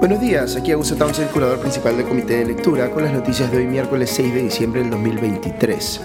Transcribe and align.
Buenos 0.00 0.18
días, 0.18 0.56
aquí 0.56 0.72
Augusto 0.72 0.96
Townsend, 0.96 1.30
curador 1.30 1.60
principal 1.60 1.94
del 1.94 2.08
Comité 2.08 2.38
de 2.38 2.46
Lectura, 2.46 2.90
con 2.90 3.04
las 3.04 3.12
noticias 3.12 3.52
de 3.52 3.58
hoy 3.58 3.66
miércoles 3.66 4.08
6 4.14 4.32
de 4.32 4.42
diciembre 4.44 4.80
del 4.80 4.90
2023. 4.92 6.00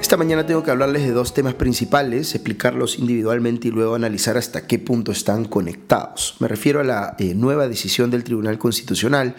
Esta 0.00 0.16
mañana 0.16 0.46
tengo 0.46 0.62
que 0.62 0.70
hablarles 0.70 1.02
de 1.02 1.10
dos 1.10 1.34
temas 1.34 1.54
principales, 1.54 2.36
explicarlos 2.36 2.96
individualmente 2.96 3.66
y 3.66 3.70
luego 3.72 3.96
analizar 3.96 4.36
hasta 4.36 4.68
qué 4.68 4.78
punto 4.78 5.10
están 5.10 5.46
conectados. 5.46 6.36
Me 6.38 6.46
refiero 6.46 6.78
a 6.78 6.84
la 6.84 7.16
eh, 7.18 7.34
nueva 7.34 7.66
decisión 7.66 8.12
del 8.12 8.22
Tribunal 8.22 8.56
Constitucional 8.56 9.34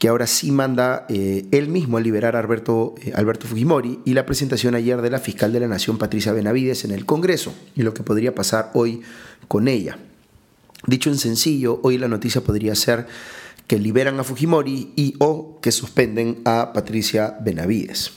que 0.00 0.08
ahora 0.08 0.26
sí 0.26 0.50
manda 0.50 1.06
eh, 1.08 1.46
él 1.52 1.68
mismo 1.68 1.98
a 1.98 2.00
liberar 2.00 2.34
a 2.34 2.40
Alberto, 2.40 2.96
eh, 3.00 3.12
Alberto 3.14 3.46
Fujimori 3.46 4.00
y 4.04 4.14
la 4.14 4.26
presentación 4.26 4.74
ayer 4.74 5.00
de 5.00 5.10
la 5.10 5.20
fiscal 5.20 5.52
de 5.52 5.60
la 5.60 5.68
Nación 5.68 5.98
Patricia 5.98 6.32
Benavides 6.32 6.84
en 6.84 6.90
el 6.90 7.06
Congreso 7.06 7.54
y 7.76 7.84
lo 7.84 7.94
que 7.94 8.02
podría 8.02 8.34
pasar 8.34 8.72
hoy 8.74 9.02
con 9.46 9.68
ella. 9.68 9.98
Dicho 10.86 11.10
en 11.10 11.18
sencillo, 11.18 11.80
hoy 11.82 11.98
la 11.98 12.08
noticia 12.08 12.42
podría 12.42 12.74
ser 12.74 13.06
que 13.66 13.78
liberan 13.78 14.20
a 14.20 14.24
Fujimori 14.24 14.92
y 14.96 15.14
o 15.18 15.58
que 15.60 15.72
suspenden 15.72 16.42
a 16.44 16.72
Patricia 16.74 17.38
Benavides. 17.40 18.12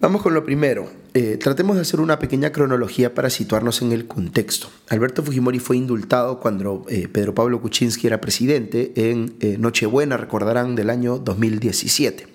Vamos 0.00 0.22
con 0.22 0.34
lo 0.34 0.44
primero. 0.44 0.90
Eh, 1.14 1.38
tratemos 1.38 1.76
de 1.76 1.82
hacer 1.82 2.00
una 2.00 2.18
pequeña 2.18 2.52
cronología 2.52 3.14
para 3.14 3.30
situarnos 3.30 3.80
en 3.80 3.92
el 3.92 4.06
contexto. 4.06 4.68
Alberto 4.88 5.22
Fujimori 5.22 5.58
fue 5.58 5.76
indultado 5.76 6.40
cuando 6.40 6.84
eh, 6.90 7.08
Pedro 7.08 7.34
Pablo 7.34 7.62
Kuczynski 7.62 8.06
era 8.06 8.20
presidente 8.20 8.92
en 8.94 9.34
eh, 9.40 9.56
Nochebuena, 9.58 10.18
recordarán, 10.18 10.74
del 10.74 10.90
año 10.90 11.18
2017. 11.18 12.26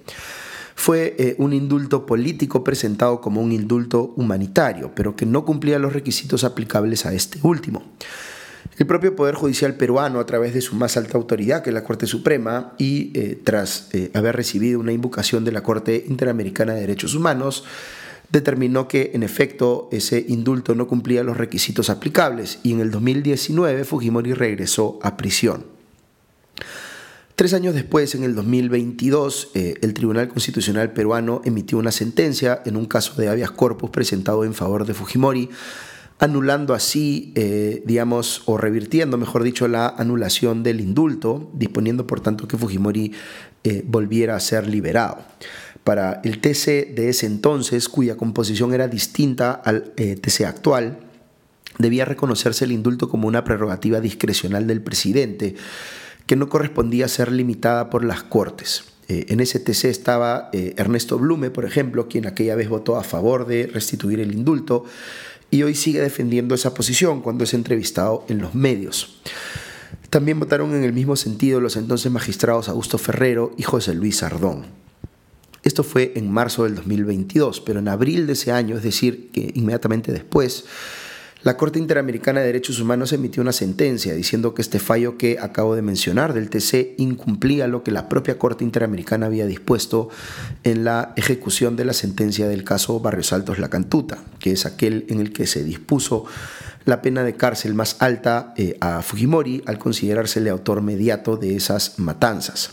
Fue 0.73 1.35
un 1.37 1.53
indulto 1.53 2.07
político 2.07 2.63
presentado 2.63 3.21
como 3.21 3.41
un 3.41 3.51
indulto 3.51 4.13
humanitario, 4.15 4.93
pero 4.95 5.15
que 5.15 5.27
no 5.27 5.45
cumplía 5.45 5.77
los 5.77 5.93
requisitos 5.93 6.43
aplicables 6.43 7.05
a 7.05 7.13
este 7.13 7.37
último. 7.43 7.83
El 8.77 8.87
propio 8.87 9.15
Poder 9.15 9.35
Judicial 9.35 9.75
peruano, 9.75 10.19
a 10.19 10.25
través 10.25 10.53
de 10.53 10.61
su 10.61 10.75
más 10.75 10.97
alta 10.97 11.17
autoridad, 11.17 11.61
que 11.61 11.69
es 11.69 11.73
la 11.73 11.83
Corte 11.83 12.07
Suprema, 12.07 12.73
y 12.77 13.11
eh, 13.13 13.39
tras 13.43 13.89
eh, 13.93 14.11
haber 14.13 14.35
recibido 14.35 14.79
una 14.79 14.93
invocación 14.93 15.43
de 15.43 15.51
la 15.51 15.61
Corte 15.61 16.05
Interamericana 16.07 16.73
de 16.73 16.81
Derechos 16.81 17.13
Humanos, 17.13 17.65
determinó 18.31 18.87
que 18.87 19.11
en 19.13 19.23
efecto 19.23 19.89
ese 19.91 20.25
indulto 20.27 20.73
no 20.73 20.87
cumplía 20.87 21.23
los 21.23 21.37
requisitos 21.37 21.89
aplicables 21.89 22.59
y 22.63 22.71
en 22.71 22.79
el 22.79 22.89
2019 22.89 23.83
Fujimori 23.83 24.33
regresó 24.33 24.99
a 25.03 25.17
prisión. 25.17 25.65
Tres 27.35 27.53
años 27.53 27.73
después, 27.73 28.13
en 28.15 28.23
el 28.23 28.35
2022, 28.35 29.49
eh, 29.53 29.73
el 29.81 29.93
Tribunal 29.93 30.29
Constitucional 30.29 30.93
peruano 30.93 31.41
emitió 31.43 31.77
una 31.77 31.91
sentencia 31.91 32.61
en 32.65 32.77
un 32.77 32.85
caso 32.85 33.19
de 33.19 33.29
habeas 33.29 33.51
corpus 33.51 33.89
presentado 33.89 34.45
en 34.45 34.53
favor 34.53 34.85
de 34.85 34.93
Fujimori 34.93 35.49
anulando 36.21 36.75
así, 36.75 37.33
eh, 37.35 37.81
digamos, 37.83 38.43
o 38.45 38.55
revirtiendo, 38.55 39.17
mejor 39.17 39.41
dicho, 39.41 39.67
la 39.67 39.87
anulación 39.87 40.61
del 40.61 40.79
indulto, 40.79 41.49
disponiendo 41.53 42.05
por 42.05 42.21
tanto 42.21 42.47
que 42.47 42.57
Fujimori 42.57 43.11
eh, 43.63 43.83
volviera 43.87 44.35
a 44.35 44.39
ser 44.39 44.67
liberado. 44.67 45.17
Para 45.83 46.21
el 46.23 46.39
TC 46.39 46.93
de 46.93 47.09
ese 47.09 47.25
entonces, 47.25 47.89
cuya 47.89 48.17
composición 48.17 48.71
era 48.71 48.87
distinta 48.87 49.51
al 49.51 49.93
eh, 49.97 50.15
TC 50.15 50.41
actual, 50.45 50.99
debía 51.79 52.05
reconocerse 52.05 52.65
el 52.65 52.71
indulto 52.71 53.09
como 53.09 53.27
una 53.27 53.43
prerrogativa 53.43 53.99
discrecional 53.99 54.67
del 54.67 54.83
presidente, 54.83 55.55
que 56.27 56.35
no 56.35 56.49
correspondía 56.49 57.05
a 57.05 57.09
ser 57.09 57.31
limitada 57.31 57.89
por 57.89 58.05
las 58.05 58.21
Cortes. 58.21 58.83
En 59.07 59.41
ese 59.41 59.59
TC 59.59 59.85
estaba 59.85 60.49
Ernesto 60.53 61.17
Blume, 61.17 61.49
por 61.49 61.65
ejemplo, 61.65 62.07
quien 62.07 62.27
aquella 62.27 62.55
vez 62.55 62.69
votó 62.69 62.95
a 62.95 63.03
favor 63.03 63.45
de 63.45 63.67
restituir 63.67 64.21
el 64.21 64.31
indulto, 64.31 64.85
y 65.51 65.63
hoy 65.63 65.75
sigue 65.75 66.01
defendiendo 66.01 66.55
esa 66.55 66.73
posición 66.73 67.21
cuando 67.21 67.43
es 67.43 67.53
entrevistado 67.53 68.25
en 68.29 68.39
los 68.39 68.55
medios. 68.55 69.21
También 70.09 70.39
votaron 70.39 70.73
en 70.73 70.83
el 70.83 70.93
mismo 70.93 71.15
sentido 71.15 71.59
los 71.59 71.75
entonces 71.75 72.11
magistrados 72.11 72.69
Augusto 72.69 72.97
Ferrero 72.97 73.53
y 73.57 73.63
José 73.63 73.93
Luis 73.93 74.23
Ardón. 74.23 74.65
Esto 75.63 75.83
fue 75.83 76.13
en 76.15 76.31
marzo 76.31 76.63
del 76.63 76.75
2022, 76.75 77.61
pero 77.61 77.79
en 77.79 77.87
abril 77.87 78.25
de 78.25 78.33
ese 78.33 78.51
año, 78.51 78.77
es 78.77 78.83
decir, 78.83 79.29
que 79.31 79.51
inmediatamente 79.53 80.11
después, 80.11 80.65
la 81.43 81.57
Corte 81.57 81.79
Interamericana 81.79 82.39
de 82.39 82.45
Derechos 82.45 82.79
Humanos 82.79 83.13
emitió 83.13 83.41
una 83.41 83.51
sentencia 83.51 84.13
diciendo 84.13 84.53
que 84.53 84.61
este 84.61 84.77
fallo 84.77 85.17
que 85.17 85.39
acabo 85.39 85.75
de 85.75 85.81
mencionar 85.81 86.33
del 86.33 86.49
TC 86.49 86.93
incumplía 86.97 87.67
lo 87.67 87.83
que 87.83 87.89
la 87.89 88.07
propia 88.09 88.37
Corte 88.37 88.63
Interamericana 88.63 89.25
había 89.25 89.47
dispuesto 89.47 90.09
en 90.63 90.83
la 90.83 91.13
ejecución 91.15 91.75
de 91.75 91.85
la 91.85 91.93
sentencia 91.93 92.47
del 92.47 92.63
caso 92.63 92.99
Barrios 92.99 93.33
Altos 93.33 93.57
La 93.57 93.69
Cantuta, 93.69 94.19
que 94.39 94.51
es 94.51 94.67
aquel 94.67 95.05
en 95.09 95.19
el 95.19 95.33
que 95.33 95.47
se 95.47 95.63
dispuso 95.63 96.25
la 96.85 97.01
pena 97.01 97.23
de 97.23 97.35
cárcel 97.35 97.73
más 97.73 97.97
alta 97.99 98.53
eh, 98.57 98.77
a 98.79 99.01
Fujimori 99.01 99.63
al 99.65 99.79
considerársele 99.79 100.51
autor 100.51 100.81
mediato 100.81 101.37
de 101.37 101.55
esas 101.55 101.97
matanzas. 101.97 102.71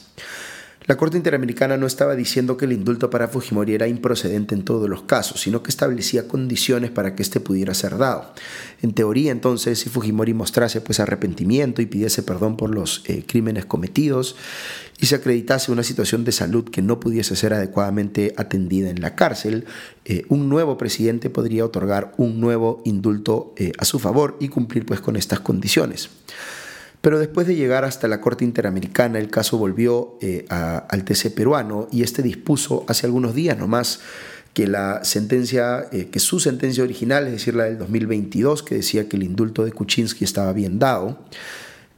La 0.89 0.97
Corte 0.97 1.19
Interamericana 1.19 1.77
no 1.77 1.87
estaba 1.87 2.17
diciendo 2.17 2.57
que 2.57 2.65
el 2.65 2.73
indulto 2.73 3.11
para 3.11 3.29
Fujimori 3.29 3.75
era 3.75 3.87
improcedente 3.89 4.55
en 4.55 4.65
todos 4.65 4.89
los 4.89 5.03
casos, 5.03 5.43
sino 5.43 5.63
que 5.63 5.69
establecía 5.69 6.27
condiciones 6.27 6.91
para 6.91 7.15
que 7.15 7.23
éste 7.23 7.41
pudiera 7.41 7.75
ser 7.75 7.99
dado. 7.99 8.33
En 8.81 8.95
teoría, 8.95 9.31
entonces, 9.31 9.81
si 9.81 9.91
Fujimori 9.91 10.33
mostrase 10.33 10.81
pues 10.81 10.99
arrepentimiento 10.99 11.83
y 11.83 11.87
pidiese 11.87 12.23
perdón 12.23 12.57
por 12.57 12.75
los 12.75 13.03
eh, 13.05 13.23
crímenes 13.27 13.67
cometidos 13.67 14.35
y 14.99 15.05
se 15.05 15.17
acreditase 15.17 15.73
una 15.73 15.83
situación 15.83 16.25
de 16.25 16.33
salud 16.33 16.71
que 16.71 16.81
no 16.81 16.99
pudiese 17.01 17.37
ser 17.37 17.53
adecuadamente 17.53 18.33
atendida 18.39 18.89
en 18.89 19.03
la 19.03 19.15
cárcel, 19.15 19.67
eh, 20.07 20.23
un 20.31 20.49
nuevo 20.49 20.79
presidente 20.79 21.29
podría 21.29 21.67
otorgar 21.67 22.15
un 22.17 22.41
nuevo 22.41 22.81
indulto 22.87 23.53
eh, 23.59 23.73
a 23.77 23.85
su 23.85 23.99
favor 23.99 24.39
y 24.41 24.49
cumplir 24.49 24.87
pues 24.87 25.01
con 25.01 25.17
estas 25.17 25.41
condiciones. 25.41 26.09
Pero 27.01 27.19
después 27.19 27.47
de 27.47 27.55
llegar 27.55 27.85
hasta 27.85 28.09
la 28.09 28.21
Corte 28.21 28.45
Interamericana, 28.45 29.19
el 29.19 29.31
caso 29.31 29.57
volvió 29.57 30.19
eh, 30.21 30.47
al 30.49 31.05
TC 31.05 31.33
peruano 31.33 31.89
y 31.93 32.03
este 32.03 32.23
dispuso 32.23 32.85
hace 32.89 33.07
algunos 33.07 33.35
días 33.35 33.57
nomás 33.57 34.01
que 34.53 34.67
la 34.67 35.05
sentencia, 35.05 35.87
eh, 35.93 36.09
que 36.11 36.19
su 36.19 36.41
sentencia 36.41 36.83
original, 36.83 37.27
es 37.27 37.33
decir, 37.33 37.55
la 37.55 37.65
del 37.65 37.79
2022, 37.79 38.65
que 38.65 38.77
decía 38.77 39.09
que 39.09 39.17
el 39.17 39.23
indulto 39.23 39.65
de 39.65 39.71
Kuczynski 39.71 40.25
estaba 40.25 40.53
bien 40.53 40.81
dado, 40.81 41.21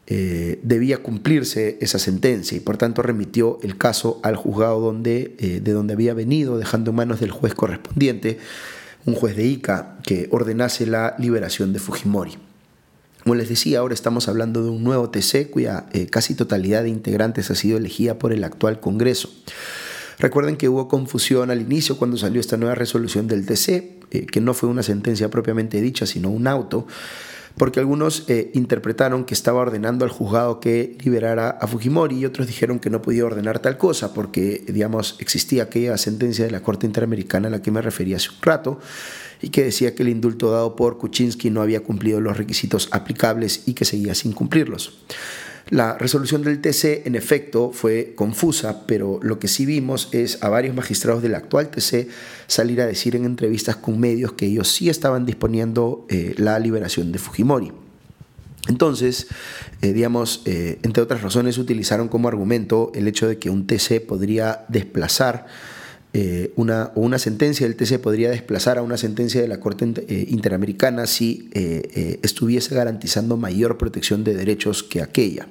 eh, 0.06 0.60
debía 0.62 0.98
cumplirse 0.98 1.78
esa 1.80 1.98
sentencia 1.98 2.56
y 2.56 2.60
por 2.60 2.76
tanto 2.76 3.00
remitió 3.00 3.58
el 3.62 3.78
caso 3.78 4.20
al 4.22 4.36
juzgado 4.36 4.80
donde, 4.80 5.60
de 5.62 5.72
donde 5.72 5.94
había 5.94 6.12
venido, 6.12 6.58
dejando 6.58 6.90
en 6.90 6.96
manos 6.96 7.20
del 7.20 7.30
juez 7.30 7.54
correspondiente, 7.54 8.38
un 9.06 9.14
juez 9.14 9.36
de 9.36 9.46
ICA, 9.46 9.96
que 10.02 10.28
ordenase 10.30 10.86
la 10.86 11.14
liberación 11.18 11.72
de 11.72 11.78
Fujimori. 11.78 12.49
Como 13.22 13.34
les 13.34 13.48
decía, 13.48 13.80
ahora 13.80 13.94
estamos 13.94 14.28
hablando 14.28 14.62
de 14.62 14.70
un 14.70 14.82
nuevo 14.82 15.10
TC 15.10 15.50
cuya 15.50 15.86
eh, 15.92 16.06
casi 16.06 16.34
totalidad 16.34 16.82
de 16.82 16.88
integrantes 16.88 17.50
ha 17.50 17.54
sido 17.54 17.76
elegida 17.76 18.18
por 18.18 18.32
el 18.32 18.44
actual 18.44 18.80
Congreso. 18.80 19.30
Recuerden 20.18 20.56
que 20.56 20.68
hubo 20.68 20.88
confusión 20.88 21.50
al 21.50 21.60
inicio 21.60 21.96
cuando 21.96 22.16
salió 22.16 22.40
esta 22.40 22.56
nueva 22.56 22.74
resolución 22.74 23.26
del 23.26 23.46
TC, 23.46 23.68
eh, 24.10 24.26
que 24.26 24.40
no 24.40 24.54
fue 24.54 24.68
una 24.68 24.82
sentencia 24.82 25.30
propiamente 25.30 25.80
dicha, 25.80 26.06
sino 26.06 26.30
un 26.30 26.46
auto, 26.46 26.86
porque 27.56 27.80
algunos 27.80 28.24
eh, 28.28 28.50
interpretaron 28.54 29.24
que 29.24 29.34
estaba 29.34 29.60
ordenando 29.60 30.04
al 30.04 30.10
juzgado 30.10 30.60
que 30.60 30.96
liberara 31.02 31.50
a 31.50 31.66
Fujimori 31.66 32.18
y 32.18 32.26
otros 32.26 32.46
dijeron 32.46 32.78
que 32.78 32.90
no 32.90 33.02
podía 33.02 33.24
ordenar 33.24 33.58
tal 33.58 33.78
cosa 33.78 34.14
porque, 34.14 34.64
digamos, 34.66 35.16
existía 35.18 35.64
aquella 35.64 35.96
sentencia 35.98 36.44
de 36.44 36.50
la 36.50 36.62
Corte 36.62 36.86
Interamericana 36.86 37.48
a 37.48 37.50
la 37.50 37.62
que 37.62 37.70
me 37.70 37.82
refería 37.82 38.16
hace 38.16 38.30
un 38.30 38.42
rato 38.42 38.78
y 39.42 39.50
que 39.50 39.64
decía 39.64 39.94
que 39.94 40.02
el 40.02 40.08
indulto 40.08 40.50
dado 40.50 40.76
por 40.76 40.98
Kuczynski 40.98 41.50
no 41.50 41.62
había 41.62 41.80
cumplido 41.80 42.20
los 42.20 42.36
requisitos 42.36 42.88
aplicables 42.92 43.62
y 43.66 43.74
que 43.74 43.84
seguía 43.84 44.14
sin 44.14 44.32
cumplirlos. 44.32 44.98
La 45.68 45.96
resolución 45.98 46.42
del 46.42 46.60
TC, 46.60 47.06
en 47.06 47.14
efecto, 47.14 47.70
fue 47.72 48.14
confusa, 48.16 48.86
pero 48.86 49.20
lo 49.22 49.38
que 49.38 49.46
sí 49.46 49.66
vimos 49.66 50.08
es 50.12 50.42
a 50.42 50.48
varios 50.48 50.74
magistrados 50.74 51.22
del 51.22 51.34
actual 51.34 51.70
TC 51.70 52.08
salir 52.46 52.80
a 52.80 52.86
decir 52.86 53.14
en 53.14 53.24
entrevistas 53.24 53.76
con 53.76 54.00
medios 54.00 54.32
que 54.32 54.46
ellos 54.46 54.68
sí 54.68 54.88
estaban 54.88 55.26
disponiendo 55.26 56.06
eh, 56.08 56.34
la 56.38 56.58
liberación 56.58 57.12
de 57.12 57.18
Fujimori. 57.18 57.72
Entonces, 58.68 59.28
eh, 59.80 59.92
digamos, 59.92 60.42
eh, 60.44 60.78
entre 60.82 61.02
otras 61.02 61.22
razones, 61.22 61.58
utilizaron 61.58 62.08
como 62.08 62.28
argumento 62.28 62.90
el 62.94 63.08
hecho 63.08 63.26
de 63.28 63.38
que 63.38 63.50
un 63.50 63.66
TC 63.66 64.00
podría 64.00 64.64
desplazar 64.68 65.46
eh, 66.12 66.52
una, 66.56 66.90
una 66.96 67.20
sentencia 67.20 67.68
del 67.68 67.76
TC 67.76 68.00
podría 68.00 68.30
desplazar 68.30 68.78
a 68.78 68.82
una 68.82 68.96
sentencia 68.96 69.40
de 69.40 69.46
la 69.46 69.60
Corte 69.60 69.92
eh, 70.08 70.26
Interamericana 70.28 71.06
si 71.06 71.48
eh, 71.52 72.18
estuviese 72.22 72.74
garantizando 72.74 73.36
mayor 73.36 73.78
protección 73.78 74.24
de 74.24 74.34
derechos 74.34 74.82
que 74.82 75.02
aquella. 75.02 75.46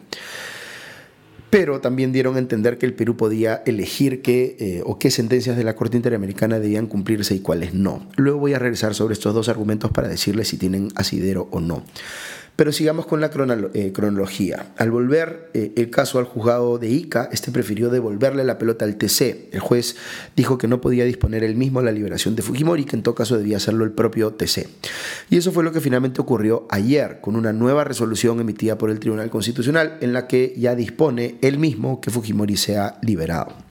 Pero 1.50 1.79
también 1.79 2.11
dieron 2.11 2.35
a 2.35 2.39
entender 2.39 2.77
que 2.77 2.85
el 2.85 2.94
Perú 2.94 3.15
podía 3.17 3.63
elegir 3.65 4.21
qué 4.21 4.83
o 4.85 5.00
qué 5.00 5.09
sentencias 5.09 5.57
de 5.57 5.63
la 5.63 5.75
Corte 5.75 5.97
Interamericana 5.97 6.59
debían 6.59 6.85
cumplirse 6.85 7.33
y 7.33 7.39
cuáles 7.39 7.73
no. 7.73 8.07
Luego 8.17 8.38
voy 8.38 8.53
a 8.53 8.59
regresar 8.59 8.94
sobre 8.94 9.13
estos 9.13 9.33
dos 9.33 9.50
argumentos 9.50 9.89
para 9.89 10.07
decirles 10.07 10.50
si 10.50 10.57
tienen 10.57 10.89
asidero 10.94 11.47
o 11.50 11.59
no. 11.59 11.83
Pero 12.59 12.73
sigamos 12.73 13.06
con 13.06 13.21
la 13.21 13.31
eh, 13.73 13.94
cronología. 13.94 14.73
Al 14.75 14.91
volver 14.91 15.50
eh, 15.53 15.71
el 15.77 15.89
caso 15.89 16.19
al 16.19 16.25
juzgado 16.25 16.77
de 16.77 16.89
Ica, 16.89 17.29
este 17.31 17.53
prefirió 17.53 17.89
devolverle 17.89 18.44
la 18.44 18.57
pelota 18.57 18.83
al 18.83 18.97
TC. 18.97 19.47
El 19.53 19.61
juez 19.61 19.95
dijo 20.35 20.57
que 20.57 20.67
no 20.67 20.81
podía 20.81 21.06
disponer 21.06 21.45
él 21.45 21.56
mismo 21.56 21.81
la 21.81 21.94
liberación 21.94 22.35
de 22.35 22.41
Fujimori, 22.41 22.83
que 22.83 22.97
en 22.97 23.03
todo 23.03 23.15
caso 23.15 23.38
debía 23.38 23.56
hacerlo 23.56 23.85
el 23.85 23.91
propio 23.91 24.33
TC. 24.33 24.67
Y 25.29 25.38
eso 25.38 25.53
fue 25.53 25.63
lo 25.63 25.71
que 25.71 25.79
finalmente 25.79 26.19
ocurrió 26.19 26.67
ayer, 26.69 27.21
con 27.21 27.38
una 27.38 27.53
nueva 27.53 27.85
resolución 27.85 28.41
emitida 28.41 28.77
por 28.77 28.89
el 28.89 29.00
Tribunal 29.00 29.29
Constitucional, 29.29 29.97
en 30.01 30.11
la 30.11 30.27
que 30.27 30.53
ya 30.57 30.75
dispone 30.75 31.38
él 31.41 31.59
mismo 31.59 32.01
que 32.01 32.11
Fujimori 32.11 32.57
sea 32.57 33.00
liberado. 33.01 33.69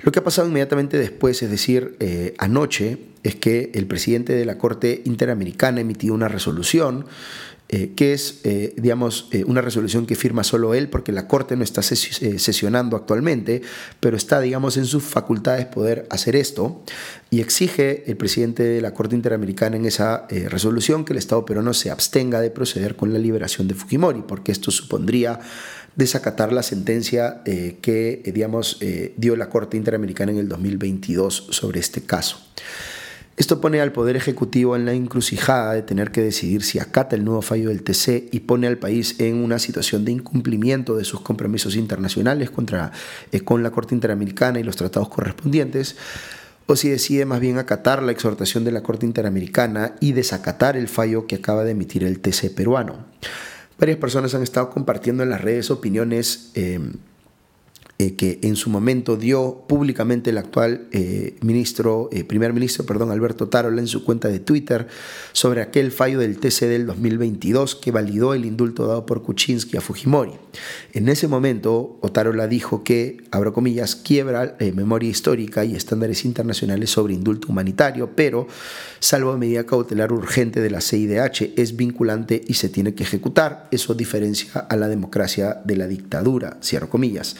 Lo 0.00 0.12
que 0.12 0.20
ha 0.20 0.24
pasado 0.24 0.48
inmediatamente 0.48 0.96
después, 0.96 1.42
es 1.42 1.50
decir, 1.50 1.96
eh, 1.98 2.34
anoche, 2.38 2.98
es 3.24 3.34
que 3.34 3.72
el 3.74 3.86
presidente 3.86 4.32
de 4.32 4.44
la 4.44 4.58
Corte 4.58 5.02
Interamericana 5.04 5.80
emitió 5.80 6.14
una 6.14 6.28
resolución 6.28 7.06
eh, 7.68 7.92
que 7.94 8.12
es, 8.12 8.40
eh, 8.44 8.74
digamos, 8.76 9.28
una 9.46 9.60
resolución 9.60 10.06
que 10.06 10.16
firma 10.16 10.44
solo 10.44 10.74
él, 10.74 10.88
porque 10.88 11.12
la 11.12 11.28
Corte 11.28 11.56
no 11.56 11.64
está 11.64 11.82
sesionando 11.82 12.96
actualmente, 12.96 13.62
pero 14.00 14.16
está, 14.16 14.40
digamos, 14.40 14.76
en 14.76 14.86
sus 14.86 15.02
facultades 15.02 15.66
poder 15.66 16.06
hacer 16.10 16.36
esto, 16.36 16.82
y 17.30 17.40
exige 17.40 18.10
el 18.10 18.16
presidente 18.16 18.62
de 18.62 18.80
la 18.80 18.94
Corte 18.94 19.14
Interamericana 19.14 19.76
en 19.76 19.84
esa 19.84 20.26
resolución 20.28 21.04
que 21.04 21.12
el 21.12 21.18
Estado 21.18 21.44
peruano 21.44 21.74
se 21.74 21.90
abstenga 21.90 22.40
de 22.40 22.50
proceder 22.50 22.96
con 22.96 23.12
la 23.12 23.18
liberación 23.18 23.68
de 23.68 23.74
Fujimori, 23.74 24.22
porque 24.26 24.52
esto 24.52 24.70
supondría 24.70 25.40
desacatar 25.98 26.52
la 26.52 26.62
sentencia 26.62 27.42
eh, 27.44 27.78
que, 27.82 28.22
eh, 28.24 28.32
digamos, 28.32 28.78
eh, 28.80 29.14
dio 29.16 29.34
la 29.34 29.50
Corte 29.50 29.76
Interamericana 29.76 30.30
en 30.30 30.38
el 30.38 30.48
2022 30.48 31.48
sobre 31.50 31.80
este 31.80 32.02
caso. 32.02 32.38
Esto 33.38 33.60
pone 33.60 33.80
al 33.80 33.92
Poder 33.92 34.16
Ejecutivo 34.16 34.74
en 34.74 34.84
la 34.84 34.94
encrucijada 34.94 35.72
de 35.72 35.82
tener 35.82 36.10
que 36.10 36.20
decidir 36.20 36.64
si 36.64 36.80
acata 36.80 37.14
el 37.14 37.24
nuevo 37.24 37.40
fallo 37.40 37.68
del 37.68 37.84
TC 37.84 38.30
y 38.32 38.40
pone 38.40 38.66
al 38.66 38.78
país 38.78 39.14
en 39.20 39.36
una 39.36 39.60
situación 39.60 40.04
de 40.04 40.10
incumplimiento 40.10 40.96
de 40.96 41.04
sus 41.04 41.20
compromisos 41.20 41.76
internacionales 41.76 42.50
contra, 42.50 42.90
con 43.44 43.62
la 43.62 43.70
Corte 43.70 43.94
Interamericana 43.94 44.58
y 44.58 44.64
los 44.64 44.74
tratados 44.74 45.08
correspondientes, 45.08 45.94
o 46.66 46.74
si 46.74 46.88
decide 46.88 47.26
más 47.26 47.38
bien 47.38 47.58
acatar 47.58 48.02
la 48.02 48.10
exhortación 48.10 48.64
de 48.64 48.72
la 48.72 48.82
Corte 48.82 49.06
Interamericana 49.06 49.94
y 50.00 50.14
desacatar 50.14 50.76
el 50.76 50.88
fallo 50.88 51.28
que 51.28 51.36
acaba 51.36 51.62
de 51.62 51.70
emitir 51.70 52.02
el 52.02 52.18
TC 52.18 52.52
peruano. 52.52 53.04
Varias 53.78 53.98
personas 53.98 54.34
han 54.34 54.42
estado 54.42 54.68
compartiendo 54.68 55.22
en 55.22 55.30
las 55.30 55.40
redes 55.40 55.70
opiniones 55.70 56.50
eh, 56.56 56.80
eh, 58.00 58.14
que 58.14 58.38
en 58.44 58.54
su 58.54 58.70
momento 58.70 59.16
dio 59.16 59.64
públicamente 59.66 60.30
el 60.30 60.38
actual 60.38 60.86
eh, 60.92 61.34
ministro, 61.40 62.08
eh, 62.12 62.22
primer 62.22 62.52
ministro, 62.52 62.86
perdón, 62.86 63.10
Alberto 63.10 63.48
Tarola 63.48 63.80
en 63.80 63.88
su 63.88 64.04
cuenta 64.04 64.28
de 64.28 64.38
Twitter 64.38 64.86
sobre 65.32 65.62
aquel 65.62 65.90
fallo 65.90 66.20
del 66.20 66.38
TC 66.38 66.66
del 66.66 66.86
2022 66.86 67.74
que 67.74 67.90
validó 67.90 68.34
el 68.34 68.44
indulto 68.44 68.86
dado 68.86 69.04
por 69.04 69.24
Kuczynski 69.24 69.78
a 69.78 69.80
Fujimori. 69.80 70.30
En 70.92 71.08
ese 71.08 71.26
momento, 71.26 71.98
Otarola 72.00 72.46
dijo 72.46 72.84
que, 72.84 73.16
abro 73.32 73.52
comillas, 73.52 73.96
quiebra 73.96 74.56
memoria 74.74 75.10
histórica 75.10 75.64
y 75.64 75.74
estándares 75.74 76.24
internacionales 76.24 76.90
sobre 76.90 77.14
indulto 77.14 77.48
humanitario, 77.48 78.10
pero, 78.14 78.46
salvo 79.00 79.36
medida 79.36 79.66
cautelar 79.66 80.12
urgente 80.12 80.60
de 80.60 80.70
la 80.70 80.80
CIDH, 80.80 81.54
es 81.56 81.74
vinculante 81.74 82.42
y 82.46 82.54
se 82.54 82.68
tiene 82.68 82.94
que 82.94 83.02
ejecutar. 83.02 83.66
Eso 83.72 83.94
diferencia 83.94 84.60
a 84.60 84.76
la 84.76 84.86
democracia 84.86 85.60
de 85.64 85.76
la 85.76 85.88
dictadura, 85.88 86.58
cierro 86.62 86.88
comillas 86.88 87.34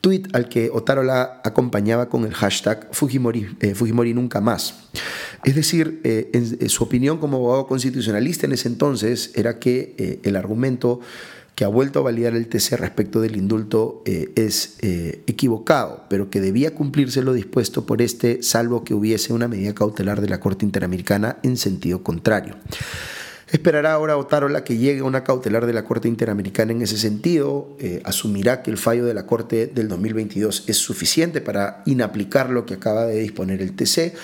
tweet 0.00 0.22
al 0.32 0.48
que 0.48 0.70
Otarola 0.72 1.40
acompañaba 1.44 2.08
con 2.08 2.24
el 2.24 2.34
hashtag 2.34 2.88
Fujimori, 2.92 3.56
eh, 3.60 3.74
nunca 4.14 4.40
más. 4.40 4.88
Es 5.44 5.54
decir, 5.54 6.00
eh, 6.04 6.30
en, 6.32 6.68
su 6.68 6.84
opinión 6.84 7.18
como 7.18 7.38
abogado 7.38 7.66
constitucionalista 7.66 8.46
en 8.46 8.52
ese 8.52 8.68
entonces 8.68 9.32
era 9.34 9.58
que 9.58 9.94
eh, 9.98 10.20
el 10.22 10.36
argumento 10.36 11.00
que 11.54 11.64
ha 11.64 11.68
vuelto 11.68 12.00
a 12.00 12.02
validar 12.02 12.34
el 12.34 12.48
TC 12.48 12.76
respecto 12.76 13.22
del 13.22 13.34
indulto 13.34 14.02
es 14.04 14.76
equivocado, 15.26 16.04
pero 16.10 16.28
que 16.28 16.42
debía 16.42 16.74
cumplirse 16.74 17.22
lo 17.22 17.32
dispuesto 17.32 17.86
por 17.86 18.02
este, 18.02 18.42
salvo 18.42 18.84
que 18.84 18.92
hubiese 18.92 19.32
una 19.32 19.48
medida 19.48 19.74
cautelar 19.74 20.20
de 20.20 20.28
la 20.28 20.38
Corte 20.38 20.66
Interamericana 20.66 21.38
en 21.42 21.56
sentido 21.56 22.02
contrario. 22.02 22.56
Esperará 23.48 23.92
ahora 23.92 24.16
Otárola 24.16 24.64
que 24.64 24.76
llegue 24.76 25.02
una 25.02 25.22
cautelar 25.22 25.66
de 25.66 25.72
la 25.72 25.84
Corte 25.84 26.08
Interamericana 26.08 26.72
en 26.72 26.82
ese 26.82 26.98
sentido. 26.98 27.76
Eh, 27.78 28.02
asumirá 28.04 28.62
que 28.62 28.72
el 28.72 28.76
fallo 28.76 29.04
de 29.04 29.14
la 29.14 29.24
Corte 29.24 29.68
del 29.68 29.86
2022 29.86 30.64
es 30.66 30.76
suficiente 30.78 31.40
para 31.40 31.82
inaplicar 31.86 32.50
lo 32.50 32.66
que 32.66 32.74
acaba 32.74 33.06
de 33.06 33.20
disponer 33.20 33.62
el 33.62 33.76
TC, 33.76 34.14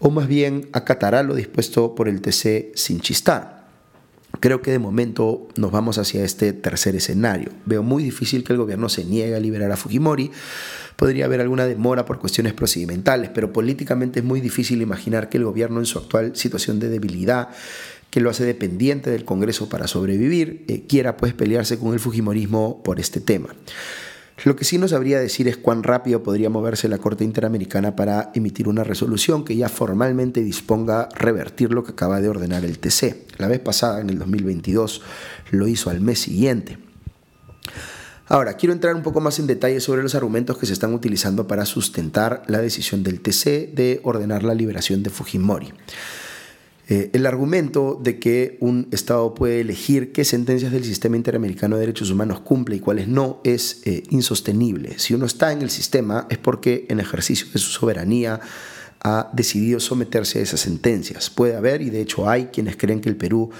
o 0.00 0.10
más 0.10 0.26
bien 0.26 0.68
acatará 0.72 1.22
lo 1.22 1.36
dispuesto 1.36 1.94
por 1.94 2.08
el 2.08 2.20
TC 2.20 2.72
sin 2.74 3.00
chistar. 3.00 3.62
Creo 4.40 4.62
que 4.62 4.72
de 4.72 4.80
momento 4.80 5.46
nos 5.56 5.70
vamos 5.70 5.98
hacia 5.98 6.24
este 6.24 6.52
tercer 6.52 6.96
escenario. 6.96 7.50
Veo 7.64 7.84
muy 7.84 8.02
difícil 8.02 8.42
que 8.42 8.52
el 8.52 8.58
gobierno 8.58 8.88
se 8.88 9.04
niegue 9.04 9.36
a 9.36 9.40
liberar 9.40 9.70
a 9.70 9.76
Fujimori. 9.76 10.32
Podría 10.96 11.26
haber 11.26 11.40
alguna 11.40 11.66
demora 11.66 12.04
por 12.04 12.18
cuestiones 12.18 12.52
procedimentales, 12.52 13.30
pero 13.32 13.52
políticamente 13.52 14.20
es 14.20 14.24
muy 14.24 14.40
difícil 14.40 14.82
imaginar 14.82 15.28
que 15.28 15.38
el 15.38 15.44
gobierno 15.44 15.78
en 15.78 15.86
su 15.86 15.98
actual 15.98 16.34
situación 16.34 16.80
de 16.80 16.88
debilidad 16.88 17.50
que 18.12 18.20
lo 18.20 18.28
hace 18.28 18.44
dependiente 18.44 19.10
del 19.10 19.24
Congreso 19.24 19.70
para 19.70 19.88
sobrevivir, 19.88 20.66
eh, 20.68 20.84
quiera 20.86 21.16
pues 21.16 21.32
pelearse 21.32 21.78
con 21.78 21.94
el 21.94 21.98
Fujimorismo 21.98 22.82
por 22.82 23.00
este 23.00 23.22
tema. 23.22 23.48
Lo 24.44 24.54
que 24.54 24.66
sí 24.66 24.76
nos 24.76 24.90
sabría 24.90 25.18
decir 25.18 25.48
es 25.48 25.56
cuán 25.56 25.82
rápido 25.82 26.22
podría 26.22 26.50
moverse 26.50 26.88
la 26.88 26.98
Corte 26.98 27.24
Interamericana 27.24 27.96
para 27.96 28.30
emitir 28.34 28.68
una 28.68 28.84
resolución 28.84 29.46
que 29.46 29.56
ya 29.56 29.70
formalmente 29.70 30.42
disponga 30.42 31.08
revertir 31.14 31.72
lo 31.72 31.84
que 31.84 31.92
acaba 31.92 32.20
de 32.20 32.28
ordenar 32.28 32.66
el 32.66 32.78
TC. 32.78 33.28
La 33.38 33.48
vez 33.48 33.60
pasada, 33.60 34.02
en 34.02 34.10
el 34.10 34.18
2022, 34.18 35.00
lo 35.50 35.66
hizo 35.66 35.88
al 35.88 36.02
mes 36.02 36.18
siguiente. 36.18 36.76
Ahora, 38.26 38.58
quiero 38.58 38.74
entrar 38.74 38.94
un 38.94 39.02
poco 39.02 39.22
más 39.22 39.38
en 39.38 39.46
detalle 39.46 39.80
sobre 39.80 40.02
los 40.02 40.14
argumentos 40.14 40.58
que 40.58 40.66
se 40.66 40.74
están 40.74 40.92
utilizando 40.92 41.46
para 41.46 41.64
sustentar 41.64 42.42
la 42.46 42.60
decisión 42.60 43.02
del 43.02 43.22
TC 43.22 43.72
de 43.74 44.00
ordenar 44.04 44.42
la 44.42 44.54
liberación 44.54 45.02
de 45.02 45.08
Fujimori. 45.08 45.72
Eh, 46.88 47.10
el 47.12 47.26
argumento 47.26 47.98
de 48.02 48.18
que 48.18 48.56
un 48.60 48.88
Estado 48.90 49.34
puede 49.34 49.60
elegir 49.60 50.12
qué 50.12 50.24
sentencias 50.24 50.72
del 50.72 50.84
sistema 50.84 51.16
interamericano 51.16 51.76
de 51.76 51.80
derechos 51.80 52.10
humanos 52.10 52.40
cumple 52.40 52.76
y 52.76 52.80
cuáles 52.80 53.06
no 53.06 53.40
es 53.44 53.82
eh, 53.84 54.02
insostenible. 54.10 54.98
Si 54.98 55.14
uno 55.14 55.26
está 55.26 55.52
en 55.52 55.62
el 55.62 55.70
sistema 55.70 56.26
es 56.28 56.38
porque 56.38 56.86
en 56.88 56.98
ejercicio 56.98 57.46
de 57.52 57.60
su 57.60 57.70
soberanía 57.70 58.40
ha 59.04 59.30
decidido 59.32 59.80
someterse 59.80 60.40
a 60.40 60.42
esas 60.42 60.60
sentencias. 60.60 61.30
Puede 61.30 61.56
haber, 61.56 61.82
y 61.82 61.90
de 61.90 62.00
hecho 62.00 62.28
hay, 62.28 62.46
quienes 62.46 62.76
creen 62.76 63.00
que 63.00 63.08
el 63.08 63.16
Perú 63.16 63.50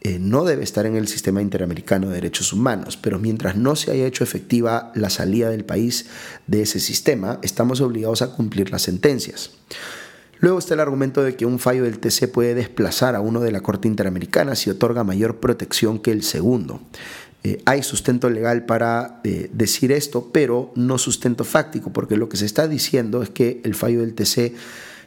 eh, 0.00 0.18
no 0.20 0.44
debe 0.44 0.62
estar 0.62 0.86
en 0.86 0.94
el 0.94 1.08
sistema 1.08 1.42
interamericano 1.42 2.08
de 2.08 2.14
derechos 2.14 2.52
humanos, 2.52 2.96
pero 2.96 3.18
mientras 3.18 3.56
no 3.56 3.74
se 3.74 3.90
haya 3.90 4.06
hecho 4.06 4.22
efectiva 4.22 4.92
la 4.94 5.10
salida 5.10 5.50
del 5.50 5.64
país 5.64 6.06
de 6.46 6.62
ese 6.62 6.78
sistema, 6.78 7.40
estamos 7.42 7.80
obligados 7.80 8.22
a 8.22 8.32
cumplir 8.32 8.70
las 8.70 8.82
sentencias. 8.82 9.50
Luego 10.40 10.58
está 10.58 10.74
el 10.74 10.80
argumento 10.80 11.22
de 11.22 11.34
que 11.34 11.46
un 11.46 11.58
fallo 11.58 11.84
del 11.84 11.98
TC 11.98 12.30
puede 12.30 12.54
desplazar 12.54 13.14
a 13.14 13.20
uno 13.20 13.40
de 13.40 13.50
la 13.50 13.60
Corte 13.60 13.88
Interamericana 13.88 14.54
si 14.54 14.70
otorga 14.70 15.02
mayor 15.02 15.40
protección 15.40 15.98
que 15.98 16.12
el 16.12 16.22
segundo. 16.22 16.80
Eh, 17.44 17.62
hay 17.64 17.82
sustento 17.82 18.30
legal 18.30 18.66
para 18.66 19.20
eh, 19.24 19.50
decir 19.52 19.92
esto, 19.92 20.30
pero 20.32 20.72
no 20.74 20.98
sustento 20.98 21.44
fáctico, 21.44 21.92
porque 21.92 22.16
lo 22.16 22.28
que 22.28 22.36
se 22.36 22.46
está 22.46 22.68
diciendo 22.68 23.22
es 23.22 23.30
que 23.30 23.60
el 23.64 23.74
fallo 23.74 24.00
del 24.00 24.14
TC 24.14 24.54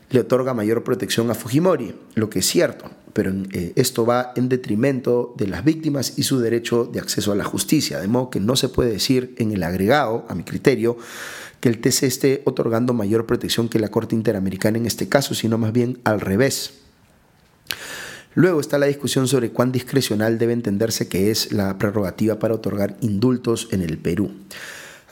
le 0.09 0.19
otorga 0.19 0.53
mayor 0.53 0.83
protección 0.83 1.29
a 1.29 1.35
Fujimori, 1.35 1.95
lo 2.15 2.29
que 2.29 2.39
es 2.39 2.45
cierto, 2.45 2.91
pero 3.13 3.33
eh, 3.51 3.73
esto 3.75 4.05
va 4.05 4.33
en 4.35 4.49
detrimento 4.49 5.33
de 5.37 5.47
las 5.47 5.63
víctimas 5.63 6.13
y 6.17 6.23
su 6.23 6.39
derecho 6.39 6.85
de 6.85 6.99
acceso 6.99 7.31
a 7.31 7.35
la 7.35 7.43
justicia, 7.43 7.99
de 7.99 8.07
modo 8.07 8.29
que 8.29 8.39
no 8.39 8.55
se 8.55 8.69
puede 8.69 8.91
decir 8.91 9.35
en 9.37 9.51
el 9.51 9.63
agregado, 9.63 10.25
a 10.29 10.35
mi 10.35 10.43
criterio, 10.43 10.97
que 11.59 11.69
el 11.69 11.79
TC 11.79 12.03
esté 12.03 12.41
otorgando 12.45 12.93
mayor 12.93 13.25
protección 13.25 13.69
que 13.69 13.79
la 13.79 13.89
Corte 13.89 14.15
Interamericana 14.15 14.77
en 14.77 14.85
este 14.85 15.07
caso, 15.07 15.35
sino 15.35 15.57
más 15.57 15.73
bien 15.73 15.99
al 16.03 16.19
revés. 16.19 16.73
Luego 18.33 18.61
está 18.61 18.77
la 18.77 18.85
discusión 18.85 19.27
sobre 19.27 19.51
cuán 19.51 19.71
discrecional 19.71 20.37
debe 20.37 20.53
entenderse 20.53 21.07
que 21.07 21.31
es 21.31 21.51
la 21.51 21.77
prerrogativa 21.77 22.39
para 22.39 22.55
otorgar 22.55 22.97
indultos 23.01 23.67
en 23.71 23.81
el 23.81 23.97
Perú. 23.97 24.31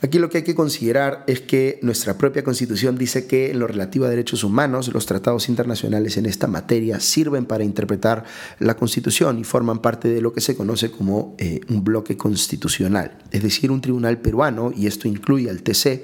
Aquí 0.02 0.18
lo 0.18 0.30
que 0.30 0.38
hay 0.38 0.44
que 0.44 0.54
considerar 0.54 1.24
es 1.26 1.40
que 1.40 1.78
nuestra 1.82 2.16
propia 2.16 2.42
constitución 2.42 2.96
dice 2.96 3.26
que 3.26 3.50
en 3.50 3.58
lo 3.58 3.66
relativo 3.66 4.06
a 4.06 4.08
derechos 4.08 4.44
humanos, 4.44 4.88
los 4.88 5.04
tratados 5.04 5.50
internacionales 5.50 6.16
en 6.16 6.24
esta 6.24 6.46
materia 6.46 7.00
sirven 7.00 7.44
para 7.44 7.64
interpretar 7.64 8.24
la 8.58 8.76
constitución 8.76 9.38
y 9.38 9.44
forman 9.44 9.80
parte 9.80 10.08
de 10.08 10.22
lo 10.22 10.32
que 10.32 10.40
se 10.40 10.56
conoce 10.56 10.90
como 10.90 11.34
eh, 11.38 11.60
un 11.68 11.84
bloque 11.84 12.16
constitucional. 12.16 13.18
Es 13.30 13.42
decir, 13.42 13.70
un 13.70 13.82
tribunal 13.82 14.18
peruano, 14.18 14.72
y 14.74 14.86
esto 14.86 15.06
incluye 15.06 15.50
al 15.50 15.62
TC, 15.62 16.02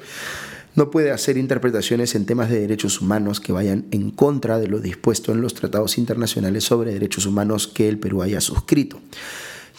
no 0.75 0.91
puede 0.91 1.11
hacer 1.11 1.39
interpretaciones 1.39 2.15
en 2.15 2.27
temas 2.27 2.51
de 2.51 2.61
derechos 2.61 3.01
humanos 3.01 3.41
que 3.41 3.53
vayan 3.53 3.87
en 3.93 4.11
contra 4.11 4.59
de 4.59 4.69
lo 4.69 4.79
dispuesto 4.79 5.33
en 5.33 5.41
los 5.41 5.55
tratados 5.55 5.97
internacionales 5.97 6.65
sobre 6.65 6.93
derechos 6.93 7.25
humanos 7.25 7.67
que 7.67 7.89
el 7.89 7.99
Perú 7.99 8.23
haya 8.23 8.43
suscrito. 8.43 9.01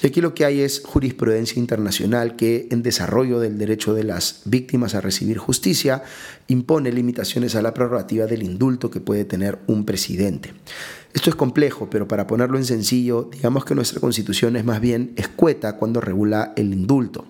Y 0.02 0.08
aquí 0.08 0.22
lo 0.22 0.36
que 0.36 0.46
hay 0.46 0.62
es 0.62 0.82
jurisprudencia 0.86 1.60
internacional 1.60 2.36
que 2.36 2.68
en 2.70 2.84
desarrollo 2.84 3.40
del 3.40 3.58
derecho 3.58 3.96
de 3.96 4.04
las 4.04 4.42
víctimas 4.46 4.94
a 4.94 5.02
recibir 5.02 5.40
justicia 5.40 6.04
impone 6.48 6.92
limitaciones 6.92 7.56
a 7.56 7.64
la 7.64 7.74
prerrogativa 7.74 8.28
del 8.28 8.44
indulto 8.44 8.92
que 8.92 9.00
puede 9.00 9.26
tener 9.26 9.58
un 9.66 9.86
presidente. 9.86 10.54
Esto 11.14 11.32
es 11.32 11.36
complejo, 11.36 11.90
pero 11.90 12.08
para 12.08 12.28
ponerlo 12.28 12.60
en 12.60 12.66
sencillo, 12.66 13.28
digamos 13.32 13.66
que 13.66 13.74
nuestra 13.74 14.00
constitución 14.00 14.56
es 14.56 14.64
más 14.64 14.82
bien 14.82 15.14
escueta 15.16 15.78
cuando 15.78 16.00
regula 16.00 16.54
el 16.56 16.74
indulto. 16.74 17.26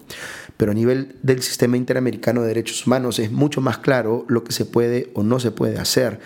Pero 0.58 0.72
a 0.72 0.76
nivel 0.76 1.16
del 1.24 1.42
sistema 1.42 1.78
interamericano 1.78 2.42
de 2.42 2.50
derechos 2.50 2.86
humanos 2.86 3.20
es 3.20 3.32
mucho 3.32 3.62
más 3.62 3.78
claro 3.78 4.26
lo 4.28 4.44
que 4.44 4.52
se 4.52 4.66
puede 4.66 5.10
o 5.14 5.24
no 5.24 5.40
se 5.40 5.52
puede 5.52 5.78
hacer 5.78 6.20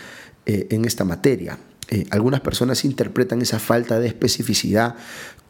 eh, 0.48 0.67
en 0.71 0.86
esta 0.86 1.03
materia. 1.03 1.60
Eh, 1.91 2.05
algunas 2.10 2.39
personas 2.39 2.86
interpretan 2.86 3.41
esa 3.41 3.60
falta 3.60 4.00
de 4.00 4.07
especificidad 4.07 4.95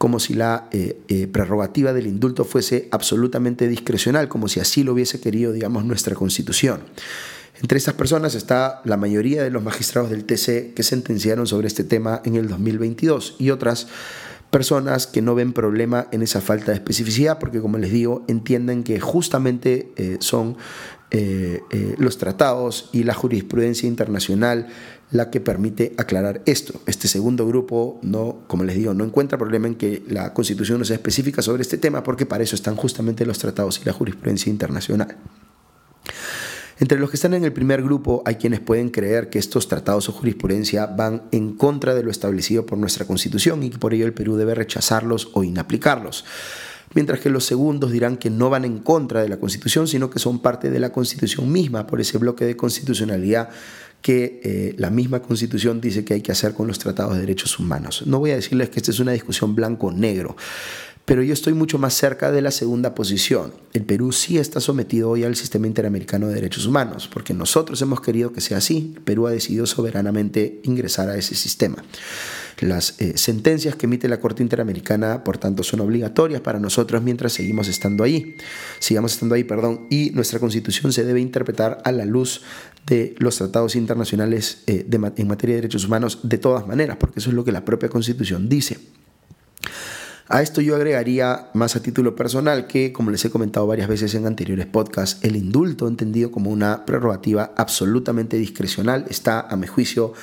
como 0.02 0.18
si 0.18 0.34
la 0.34 0.66
eh, 0.72 1.28
prerrogativa 1.30 1.92
del 1.92 2.08
indulto 2.08 2.44
fuese 2.44 2.88
absolutamente 2.90 3.68
discrecional, 3.68 4.26
como 4.26 4.48
si 4.48 4.58
así 4.58 4.82
lo 4.82 4.94
hubiese 4.94 5.20
querido, 5.20 5.52
digamos, 5.52 5.84
nuestra 5.84 6.16
constitución. 6.16 6.80
Entre 7.60 7.78
estas 7.78 7.94
personas 7.94 8.34
está 8.34 8.82
la 8.84 8.96
mayoría 8.96 9.44
de 9.44 9.50
los 9.50 9.62
magistrados 9.62 10.10
del 10.10 10.24
TC 10.24 10.74
que 10.74 10.82
sentenciaron 10.82 11.46
sobre 11.46 11.68
este 11.68 11.84
tema 11.84 12.20
en 12.24 12.34
el 12.34 12.48
2022 12.48 13.36
y 13.38 13.50
otras 13.50 13.86
personas 14.52 15.06
que 15.06 15.22
no 15.22 15.34
ven 15.34 15.54
problema 15.54 16.08
en 16.12 16.22
esa 16.22 16.42
falta 16.42 16.66
de 16.66 16.74
especificidad 16.74 17.38
porque 17.38 17.60
como 17.62 17.78
les 17.78 17.90
digo 17.90 18.22
entienden 18.28 18.84
que 18.84 19.00
justamente 19.00 19.92
eh, 19.96 20.18
son 20.20 20.58
eh, 21.10 21.62
eh, 21.70 21.94
los 21.96 22.18
tratados 22.18 22.90
y 22.92 23.04
la 23.04 23.14
jurisprudencia 23.14 23.88
internacional 23.88 24.68
la 25.10 25.30
que 25.30 25.40
permite 25.40 25.94
aclarar 25.96 26.42
esto. 26.44 26.80
Este 26.86 27.08
segundo 27.08 27.46
grupo 27.46 27.98
no, 28.02 28.44
como 28.46 28.64
les 28.64 28.76
digo, 28.76 28.92
no 28.92 29.04
encuentra 29.04 29.38
problema 29.38 29.68
en 29.68 29.74
que 29.74 30.02
la 30.06 30.34
Constitución 30.34 30.78
no 30.78 30.84
sea 30.84 30.96
específica 30.96 31.40
sobre 31.40 31.62
este 31.62 31.78
tema 31.78 32.02
porque 32.02 32.26
para 32.26 32.44
eso 32.44 32.54
están 32.54 32.76
justamente 32.76 33.24
los 33.24 33.38
tratados 33.38 33.80
y 33.82 33.86
la 33.86 33.94
jurisprudencia 33.94 34.50
internacional. 34.50 35.16
Entre 36.82 36.98
los 36.98 37.10
que 37.10 37.16
están 37.16 37.32
en 37.34 37.44
el 37.44 37.52
primer 37.52 37.80
grupo 37.80 38.24
hay 38.26 38.34
quienes 38.34 38.58
pueden 38.58 38.90
creer 38.90 39.30
que 39.30 39.38
estos 39.38 39.68
tratados 39.68 40.08
o 40.08 40.12
jurisprudencia 40.12 40.86
van 40.86 41.22
en 41.30 41.54
contra 41.54 41.94
de 41.94 42.02
lo 42.02 42.10
establecido 42.10 42.66
por 42.66 42.76
nuestra 42.76 43.06
Constitución 43.06 43.62
y 43.62 43.70
que 43.70 43.78
por 43.78 43.94
ello 43.94 44.04
el 44.04 44.12
Perú 44.12 44.34
debe 44.34 44.56
rechazarlos 44.56 45.30
o 45.34 45.44
inaplicarlos. 45.44 46.24
Mientras 46.92 47.20
que 47.20 47.30
los 47.30 47.44
segundos 47.44 47.92
dirán 47.92 48.16
que 48.16 48.30
no 48.30 48.50
van 48.50 48.64
en 48.64 48.80
contra 48.80 49.22
de 49.22 49.28
la 49.28 49.36
Constitución, 49.36 49.86
sino 49.86 50.10
que 50.10 50.18
son 50.18 50.42
parte 50.42 50.72
de 50.72 50.80
la 50.80 50.90
Constitución 50.90 51.52
misma, 51.52 51.86
por 51.86 52.00
ese 52.00 52.18
bloque 52.18 52.44
de 52.44 52.56
constitucionalidad 52.56 53.50
que 54.02 54.40
eh, 54.42 54.74
la 54.76 54.90
misma 54.90 55.22
Constitución 55.22 55.80
dice 55.80 56.04
que 56.04 56.14
hay 56.14 56.20
que 56.20 56.32
hacer 56.32 56.52
con 56.52 56.66
los 56.66 56.80
tratados 56.80 57.14
de 57.14 57.20
derechos 57.20 57.60
humanos. 57.60 58.02
No 58.06 58.18
voy 58.18 58.32
a 58.32 58.34
decirles 58.34 58.70
que 58.70 58.80
esta 58.80 58.90
es 58.90 58.98
una 58.98 59.12
discusión 59.12 59.54
blanco-negro 59.54 60.34
pero 61.04 61.22
yo 61.22 61.32
estoy 61.32 61.52
mucho 61.52 61.78
más 61.78 61.94
cerca 61.94 62.30
de 62.30 62.42
la 62.42 62.50
segunda 62.50 62.94
posición. 62.94 63.52
El 63.72 63.84
Perú 63.84 64.12
sí 64.12 64.38
está 64.38 64.60
sometido 64.60 65.10
hoy 65.10 65.24
al 65.24 65.34
sistema 65.34 65.66
interamericano 65.66 66.28
de 66.28 66.34
derechos 66.34 66.66
humanos, 66.66 67.08
porque 67.12 67.34
nosotros 67.34 67.82
hemos 67.82 68.00
querido 68.00 68.32
que 68.32 68.40
sea 68.40 68.58
así. 68.58 68.92
El 68.96 69.02
Perú 69.02 69.26
ha 69.26 69.32
decidido 69.32 69.66
soberanamente 69.66 70.60
ingresar 70.62 71.08
a 71.08 71.16
ese 71.16 71.34
sistema. 71.34 71.82
Las 72.60 73.00
eh, 73.00 73.14
sentencias 73.16 73.74
que 73.74 73.86
emite 73.86 74.08
la 74.08 74.20
Corte 74.20 74.42
Interamericana, 74.42 75.24
por 75.24 75.38
tanto, 75.38 75.64
son 75.64 75.80
obligatorias 75.80 76.40
para 76.40 76.60
nosotros 76.60 77.02
mientras 77.02 77.32
seguimos 77.32 77.66
estando 77.66 78.04
ahí. 78.04 78.36
Sigamos 78.78 79.14
estando 79.14 79.34
ahí, 79.34 79.42
perdón, 79.42 79.88
y 79.90 80.10
nuestra 80.10 80.38
Constitución 80.38 80.92
se 80.92 81.04
debe 81.04 81.20
interpretar 81.20 81.82
a 81.84 81.90
la 81.90 82.04
luz 82.04 82.42
de 82.86 83.16
los 83.18 83.36
tratados 83.36 83.74
internacionales 83.74 84.62
eh, 84.68 84.86
en 84.88 85.28
materia 85.28 85.56
de 85.56 85.62
derechos 85.62 85.84
humanos 85.84 86.20
de 86.22 86.38
todas 86.38 86.66
maneras, 86.66 86.96
porque 87.00 87.18
eso 87.18 87.30
es 87.30 87.34
lo 87.34 87.44
que 87.44 87.50
la 87.50 87.64
propia 87.64 87.88
Constitución 87.88 88.48
dice. 88.48 88.78
A 90.32 90.40
esto 90.40 90.62
yo 90.62 90.76
agregaría 90.76 91.50
más 91.52 91.76
a 91.76 91.82
título 91.82 92.16
personal 92.16 92.66
que, 92.66 92.90
como 92.90 93.10
les 93.10 93.22
he 93.22 93.28
comentado 93.28 93.66
varias 93.66 93.86
veces 93.86 94.14
en 94.14 94.26
anteriores 94.26 94.64
podcasts, 94.64 95.22
el 95.22 95.36
indulto 95.36 95.86
entendido 95.86 96.30
como 96.30 96.50
una 96.50 96.86
prerrogativa 96.86 97.52
absolutamente 97.54 98.38
discrecional 98.38 99.04
está, 99.10 99.42
a 99.42 99.56
mi 99.56 99.66
juicio, 99.66 100.14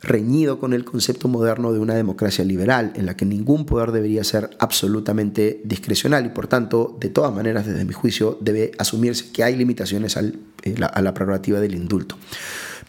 reñido 0.00 0.60
con 0.60 0.74
el 0.74 0.84
concepto 0.84 1.26
moderno 1.26 1.72
de 1.72 1.80
una 1.80 1.94
democracia 1.94 2.44
liberal, 2.44 2.92
en 2.94 3.04
la 3.04 3.16
que 3.16 3.24
ningún 3.24 3.66
poder 3.66 3.90
debería 3.90 4.22
ser 4.22 4.48
absolutamente 4.60 5.60
discrecional 5.64 6.24
y 6.24 6.28
por 6.28 6.46
tanto, 6.46 6.96
de 7.00 7.08
todas 7.08 7.34
maneras, 7.34 7.66
desde 7.66 7.84
mi 7.84 7.94
juicio, 7.94 8.38
debe 8.40 8.70
asumirse 8.78 9.32
que 9.32 9.42
hay 9.42 9.56
limitaciones 9.56 10.16
eh, 10.16 10.76
a 10.80 11.02
la 11.02 11.14
prerrogativa 11.14 11.58
del 11.58 11.74
indulto. 11.74 12.16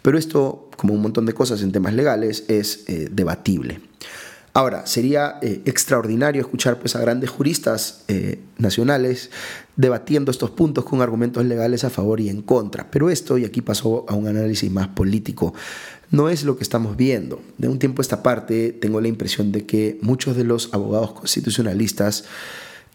Pero 0.04 0.20
esto, 0.20 0.70
como 0.78 0.94
un 0.94 1.02
montón 1.02 1.26
de 1.26 1.34
cosas 1.34 1.64
en 1.64 1.72
temas 1.72 1.96
legales, 1.96 2.46
es 2.48 2.84
eh, 2.86 3.10
debatible. 3.12 3.82
Ahora, 4.60 4.86
sería 4.86 5.40
eh, 5.42 5.62
extraordinario 5.64 6.42
escuchar 6.42 6.80
pues, 6.80 6.94
a 6.98 7.00
grandes 7.00 7.30
juristas 7.30 8.04
eh, 8.10 8.40
nacionales 8.58 9.32
debatiendo 9.78 10.32
estos 10.32 10.50
puntos 10.50 10.84
con 10.84 11.02
argumentos 11.02 11.46
legales 11.46 11.86
a 11.86 11.90
favor 11.90 12.20
y 12.20 12.28
en 12.28 12.42
contra, 12.42 12.92
pero 12.92 13.10
esto, 13.10 13.38
y 13.38 13.46
aquí 13.46 13.62
pasó 13.62 14.06
a 14.10 14.16
un 14.16 14.28
análisis 14.28 14.70
más 14.70 14.90
político, 14.90 15.54
no 16.12 16.28
es 16.28 16.44
lo 16.44 16.58
que 16.58 16.64
estamos 16.64 16.98
viendo. 16.98 17.42
De 17.58 17.70
un 17.70 17.80
tiempo 17.80 18.02
a 18.02 18.04
esta 18.04 18.22
parte 18.22 18.74
tengo 18.74 19.00
la 19.00 19.08
impresión 19.08 19.54
de 19.54 19.66
que 19.66 19.98
muchos 20.02 20.36
de 20.36 20.44
los 20.44 20.74
abogados 20.74 21.14
constitucionalistas 21.14 22.26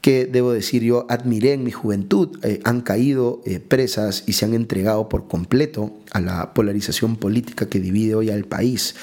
que 0.02 0.26
debo 0.26 0.52
decir 0.52 0.82
yo 0.82 1.06
admiré 1.08 1.54
en 1.54 1.64
mi 1.64 1.70
juventud, 1.70 2.38
eh, 2.42 2.60
han 2.64 2.82
caído 2.82 3.40
presas 3.68 4.24
y 4.26 4.34
se 4.34 4.44
han 4.44 4.52
entregado 4.52 5.08
por 5.08 5.28
completo 5.28 5.94
a 6.10 6.20
la 6.20 6.52
polarización 6.52 7.16
política 7.16 7.70
que 7.70 7.80
divide 7.80 8.14
hoy 8.14 8.28
al 8.28 8.44
país 8.44 8.94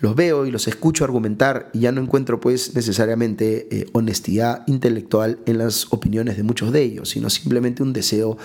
los 0.00 0.16
veo 0.16 0.46
y 0.46 0.50
los 0.50 0.66
escucho 0.66 1.04
argumentar 1.04 1.70
y 1.72 1.80
ya 1.80 1.92
no 1.92 2.00
encuentro 2.00 2.40
pues 2.40 2.74
necesariamente 2.74 3.68
eh, 3.70 3.86
honestidad 3.92 4.64
intelectual 4.66 5.38
en 5.46 5.58
las 5.58 5.92
opiniones 5.92 6.36
de 6.36 6.42
muchos 6.42 6.72
de 6.72 6.82
ellos, 6.82 7.10
sino 7.10 7.30
simplemente 7.30 7.82
un 7.82 7.92
deseo 7.92 8.38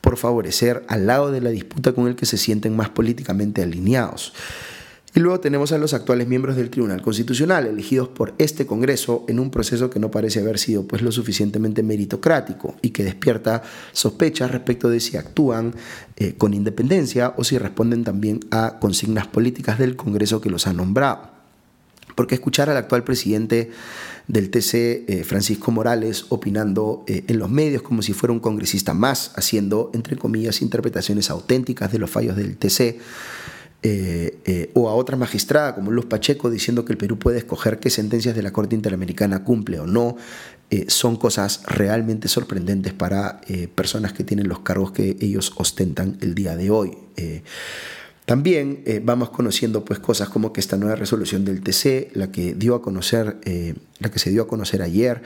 por 0.00 0.16
favorecer 0.16 0.84
al 0.88 1.06
lado 1.06 1.30
de 1.30 1.40
la 1.40 1.50
disputa 1.50 1.92
con 1.92 2.08
el 2.08 2.16
que 2.16 2.26
se 2.26 2.38
sienten 2.38 2.74
más 2.74 2.88
políticamente 2.88 3.62
alineados. 3.62 4.32
Y 5.16 5.20
luego 5.20 5.38
tenemos 5.38 5.70
a 5.70 5.78
los 5.78 5.94
actuales 5.94 6.26
miembros 6.26 6.56
del 6.56 6.70
Tribunal 6.70 7.00
Constitucional, 7.00 7.68
elegidos 7.68 8.08
por 8.08 8.34
este 8.38 8.66
Congreso 8.66 9.24
en 9.28 9.38
un 9.38 9.50
proceso 9.50 9.88
que 9.88 10.00
no 10.00 10.10
parece 10.10 10.40
haber 10.40 10.58
sido 10.58 10.88
pues, 10.88 11.02
lo 11.02 11.12
suficientemente 11.12 11.84
meritocrático 11.84 12.74
y 12.82 12.90
que 12.90 13.04
despierta 13.04 13.62
sospechas 13.92 14.50
respecto 14.50 14.90
de 14.90 14.98
si 14.98 15.16
actúan 15.16 15.72
eh, 16.16 16.34
con 16.34 16.52
independencia 16.52 17.32
o 17.36 17.44
si 17.44 17.58
responden 17.58 18.02
también 18.02 18.40
a 18.50 18.80
consignas 18.80 19.28
políticas 19.28 19.78
del 19.78 19.94
Congreso 19.94 20.40
que 20.40 20.50
los 20.50 20.66
ha 20.66 20.72
nombrado. 20.72 21.30
Porque 22.16 22.34
escuchar 22.34 22.68
al 22.68 22.76
actual 22.76 23.04
presidente 23.04 23.70
del 24.26 24.50
TC, 24.50 24.74
eh, 25.06 25.24
Francisco 25.24 25.70
Morales, 25.70 26.26
opinando 26.30 27.04
eh, 27.06 27.22
en 27.28 27.38
los 27.38 27.50
medios 27.50 27.82
como 27.82 28.02
si 28.02 28.14
fuera 28.14 28.32
un 28.32 28.40
congresista 28.40 28.94
más, 28.94 29.30
haciendo, 29.36 29.92
entre 29.94 30.16
comillas, 30.16 30.60
interpretaciones 30.60 31.30
auténticas 31.30 31.92
de 31.92 31.98
los 32.00 32.10
fallos 32.10 32.34
del 32.34 32.56
TC, 32.56 32.98
eh, 33.86 34.38
eh, 34.46 34.70
o 34.72 34.88
a 34.88 34.94
otra 34.94 35.14
magistrada 35.18 35.74
como 35.74 35.90
Luz 35.90 36.06
Pacheco 36.06 36.48
diciendo 36.48 36.86
que 36.86 36.94
el 36.94 36.96
Perú 36.96 37.18
puede 37.18 37.36
escoger 37.36 37.80
qué 37.80 37.90
sentencias 37.90 38.34
de 38.34 38.42
la 38.42 38.50
Corte 38.50 38.74
Interamericana 38.74 39.44
cumple 39.44 39.78
o 39.78 39.86
no, 39.86 40.16
eh, 40.70 40.86
son 40.88 41.16
cosas 41.16 41.60
realmente 41.66 42.28
sorprendentes 42.28 42.94
para 42.94 43.42
personas 43.74 44.14
que 44.14 44.24
tienen 44.24 44.48
los 44.48 44.60
cargos 44.60 44.92
que 44.92 45.18
ellos 45.20 45.52
ostentan 45.56 46.16
el 46.22 46.34
día 46.34 46.56
de 46.56 46.70
hoy. 46.70 46.96
También 48.24 48.82
eh, 48.86 49.02
vamos 49.04 49.28
conociendo 49.28 49.84
pues 49.84 49.98
cosas 49.98 50.30
como 50.30 50.52
que 50.52 50.60
esta 50.60 50.78
nueva 50.78 50.96
resolución 50.96 51.44
del 51.44 51.60
TC, 51.60 52.16
la 52.16 52.32
que 52.32 52.54
dio 52.54 52.74
a 52.74 52.80
conocer, 52.80 53.36
eh, 53.44 53.74
la 53.98 54.10
que 54.10 54.18
se 54.18 54.30
dio 54.30 54.42
a 54.42 54.48
conocer 54.48 54.80
ayer, 54.80 55.22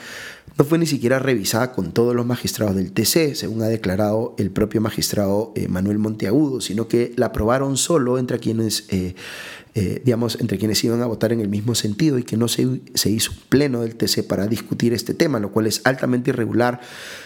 no 0.59 0.65
fue 0.65 0.79
ni 0.79 0.87
siquiera 0.87 1.21
revisada 1.21 1.71
con 1.71 1.93
todos 1.93 2.17
los 2.17 2.27
magistrados 2.27 2.75
del 2.75 2.91
TC, 2.91 3.37
según 3.37 3.63
ha 3.63 3.69
declarado 3.69 4.35
el 4.37 4.51
propio 4.51 4.81
magistrado 4.81 5.53
eh, 5.55 5.69
Manuel 5.69 5.99
Monteagudo, 5.99 6.61
sino 6.61 6.89
que 6.89 7.13
la 7.15 7.27
aprobaron 7.27 7.77
solo 7.77 8.19
entre 8.19 8.41
quienes 8.41 8.87
eh, 9.75 10.03
digamos, 10.05 10.39
entre 10.41 10.59
quienes 10.59 10.83
iban 10.85 11.03
a 11.03 11.07
votar 11.07 11.33
en 11.33 11.41
el 11.41 11.49
mismo 11.49 11.75
sentido 11.75 12.19
y 12.19 12.25
que 12.25 12.37
no 12.37 12.49
se, 12.49 12.81
se 12.95 13.11
hizo 13.11 13.33
un 13.33 13.39
pleno 13.49 13.83
del 13.83 13.97
TC 13.97 14.27
para 14.27 14.47
discutir 14.47 14.93
este 14.93 15.15
tema, 15.15 15.39
lo 15.39 15.53
cual 15.53 15.67
es 15.67 15.81
altamente 15.85 16.31
irregular, 16.31 16.81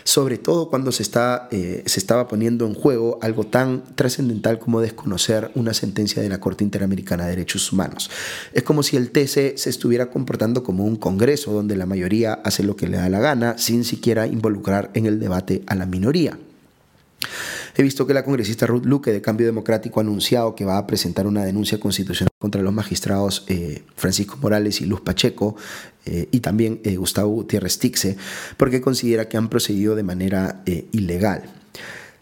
sobre 0.05 0.39
todo 0.39 0.69
cuando 0.69 0.93
se, 0.93 1.03
está, 1.03 1.49
eh, 1.51 1.83
se 1.87 2.01
estaba 2.01 2.29
poniendo 2.29 2.67
en 2.67 2.75
juego 2.75 3.19
algo 3.23 3.45
tan 3.45 3.85
trascendental 3.95 4.59
como 4.59 4.81
desconocer 4.81 5.51
una 5.55 5.75
sentencia 5.75 6.23
de 6.23 6.29
la 6.29 6.41
Corte 6.41 6.65
Interamericana 6.65 7.25
de 7.25 7.31
Derechos 7.31 7.73
Humanos. 7.73 8.11
Es 8.53 8.63
como 8.63 8.83
si 8.83 8.97
el 8.97 9.11
TC 9.11 9.57
se 9.57 9.71
estuviera 9.71 10.11
comportando 10.11 10.63
como 10.63 10.85
un 10.85 10.97
Congreso 10.97 11.53
donde 11.53 11.77
la 11.77 11.87
mayoría 11.87 12.35
hace 12.35 12.63
lo 12.63 12.77
que 12.77 12.89
le 12.89 12.97
da 12.97 13.09
la 13.09 13.21
gana 13.21 13.57
sin 13.59 13.85
siquiera 13.85 14.27
involucrar 14.27 14.91
en 14.95 15.07
el 15.07 15.19
debate 15.21 15.63
a 15.67 15.75
la 15.75 15.87
minoría. 15.87 16.39
He 17.77 17.83
visto 17.83 18.07
que 18.07 18.15
la 18.15 18.25
congresista 18.25 18.67
Ruth 18.67 18.85
Luque 18.85 19.13
de 19.13 19.23
Cambio 19.23 19.47
Democrático 19.47 20.01
ha 20.01 20.03
anunciado 20.03 20.55
que 20.55 20.65
va 20.65 20.79
a 20.79 20.87
presentar 20.87 21.27
una 21.27 21.45
denuncia 21.45 21.81
constitucional 21.81 22.31
contra 22.39 22.63
los 22.63 22.73
magistrados 22.73 23.45
eh, 23.49 23.83
Francisco 23.97 24.37
Morales 24.41 24.81
y 24.81 24.87
Luz 24.87 25.01
Pacheco 25.01 25.57
eh, 26.05 26.29
y 26.31 26.41
también 26.41 26.81
eh, 26.85 26.97
Gustavo 26.97 27.31
Gutiérrez 27.31 27.79
Tixe 27.79 28.17
porque 28.57 28.81
considera 28.81 29.29
que 29.29 29.37
han 29.37 29.49
procedido 29.49 29.95
de 29.95 30.03
manera 30.03 30.63
ilegal. 30.93 31.45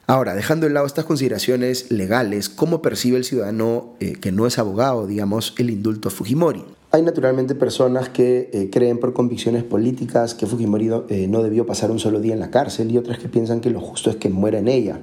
Ahora, 0.07 0.35
dejando 0.35 0.66
de 0.66 0.73
lado 0.73 0.87
estas 0.87 1.04
consideraciones 1.04 1.90
legales, 1.90 2.49
¿cómo 2.49 2.83
percibe 2.83 3.16
el 3.16 3.25
ciudadano 3.25 3.95
que 4.21 4.33
no 4.33 4.47
es 4.47 4.59
abogado, 4.59 5.07
digamos, 5.07 5.54
el 5.57 5.71
indulto 5.71 6.09
a 6.09 6.11
Fujimori? 6.11 6.64
Hay 6.92 7.02
naturalmente 7.02 7.54
personas 7.54 8.09
que 8.09 8.50
eh, 8.52 8.68
creen 8.68 8.99
por 8.99 9.12
convicciones 9.12 9.62
políticas 9.62 10.35
que 10.35 10.47
Fujimori 10.47 10.90
eh, 11.09 11.28
no 11.28 11.40
debió 11.44 11.64
pasar 11.64 11.92
un 11.92 12.00
solo 12.00 12.20
día 12.20 12.35
en 12.35 12.40
la 12.40 12.50
cárcel 12.50 12.90
y 12.90 12.99
otras 12.99 13.20
que 13.20 13.28
piensan 13.28 13.61
que 13.61 13.70
lo 13.70 13.80
justo 13.80 14.11
es 14.11 14.16
que 14.16 14.28
muera 14.28 14.59
en 14.59 14.66
ella. 14.66 14.99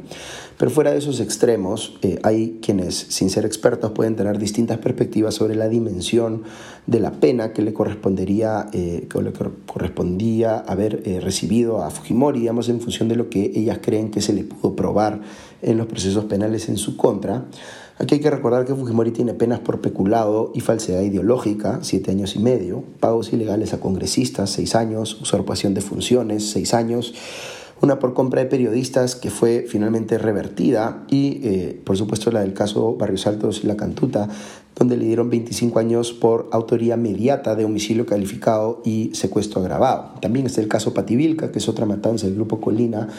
Pero 0.57 0.69
fuera 0.69 0.91
de 0.91 0.97
esos 0.97 1.21
extremos, 1.21 1.97
eh, 2.01 2.19
hay 2.23 2.59
quienes, 2.61 2.93
sin 2.93 3.29
ser 3.29 3.45
expertos, 3.45 3.91
pueden 3.91 4.17
tener 4.17 4.37
distintas 4.37 4.79
perspectivas 4.79 5.35
sobre 5.35 5.55
la 5.55 5.69
dimensión 5.69 6.43
de 6.87 6.99
la 6.99 7.11
pena 7.11 7.53
que 7.53 7.61
le 7.61 7.71
correspondería, 7.71 8.67
que 8.71 9.21
le 9.21 9.33
correspondía 9.65 10.57
haber 10.59 11.03
recibido 11.21 11.83
a 11.83 11.89
Fujimori, 11.89 12.39
digamos, 12.39 12.69
en 12.69 12.81
función 12.81 13.07
de 13.07 13.15
lo 13.15 13.29
que 13.29 13.51
ellas 13.55 13.79
creen 13.81 14.09
que 14.09 14.21
se 14.21 14.33
le 14.33 14.43
pudo 14.45 14.75
probar 14.75 15.21
en 15.61 15.77
los 15.77 15.87
procesos 15.87 16.25
penales 16.25 16.69
en 16.69 16.77
su 16.77 16.95
contra. 16.95 17.45
Aquí 17.99 18.15
hay 18.15 18.21
que 18.21 18.29
recordar 18.29 18.65
que 18.65 18.75
Fujimori 18.75 19.09
tiene 19.11 19.33
penas 19.33 19.59
por 19.59 19.81
peculado 19.81 20.51
y 20.53 20.59
falsedad 20.61 21.01
ideológica, 21.01 21.79
siete 21.81 22.11
años 22.11 22.35
y 22.35 22.39
medio, 22.39 22.83
pagos 22.99 23.33
ilegales 23.33 23.73
a 23.73 23.79
congresistas, 23.79 24.51
seis 24.51 24.75
años, 24.75 25.19
usurpación 25.19 25.73
de 25.73 25.81
funciones, 25.81 26.51
seis 26.51 26.75
años, 26.75 27.15
una 27.81 27.97
por 27.97 28.13
compra 28.13 28.41
de 28.41 28.47
periodistas 28.47 29.15
que 29.15 29.31
fue 29.31 29.65
finalmente 29.67 30.19
revertida 30.19 31.05
y 31.09 31.41
eh, 31.43 31.81
por 31.83 31.97
supuesto 31.97 32.31
la 32.31 32.41
del 32.41 32.53
caso 32.53 32.95
Barrios 32.97 33.25
Altos 33.25 33.61
y 33.63 33.67
La 33.67 33.77
Cantuta, 33.77 34.29
donde 34.75 34.95
le 34.95 35.05
dieron 35.05 35.31
25 35.31 35.79
años 35.79 36.13
por 36.13 36.49
autoría 36.51 36.97
mediata 36.97 37.55
de 37.55 37.65
homicidio 37.65 38.05
calificado 38.05 38.81
y 38.85 39.09
secuestro 39.15 39.61
agravado. 39.61 40.19
También 40.21 40.45
está 40.45 40.61
el 40.61 40.67
caso 40.67 40.93
Pativilca, 40.93 41.51
que 41.51 41.57
es 41.57 41.67
otra 41.67 41.87
matanza 41.87 42.27
del 42.27 42.35
grupo 42.35 42.61
Colina, 42.61 43.09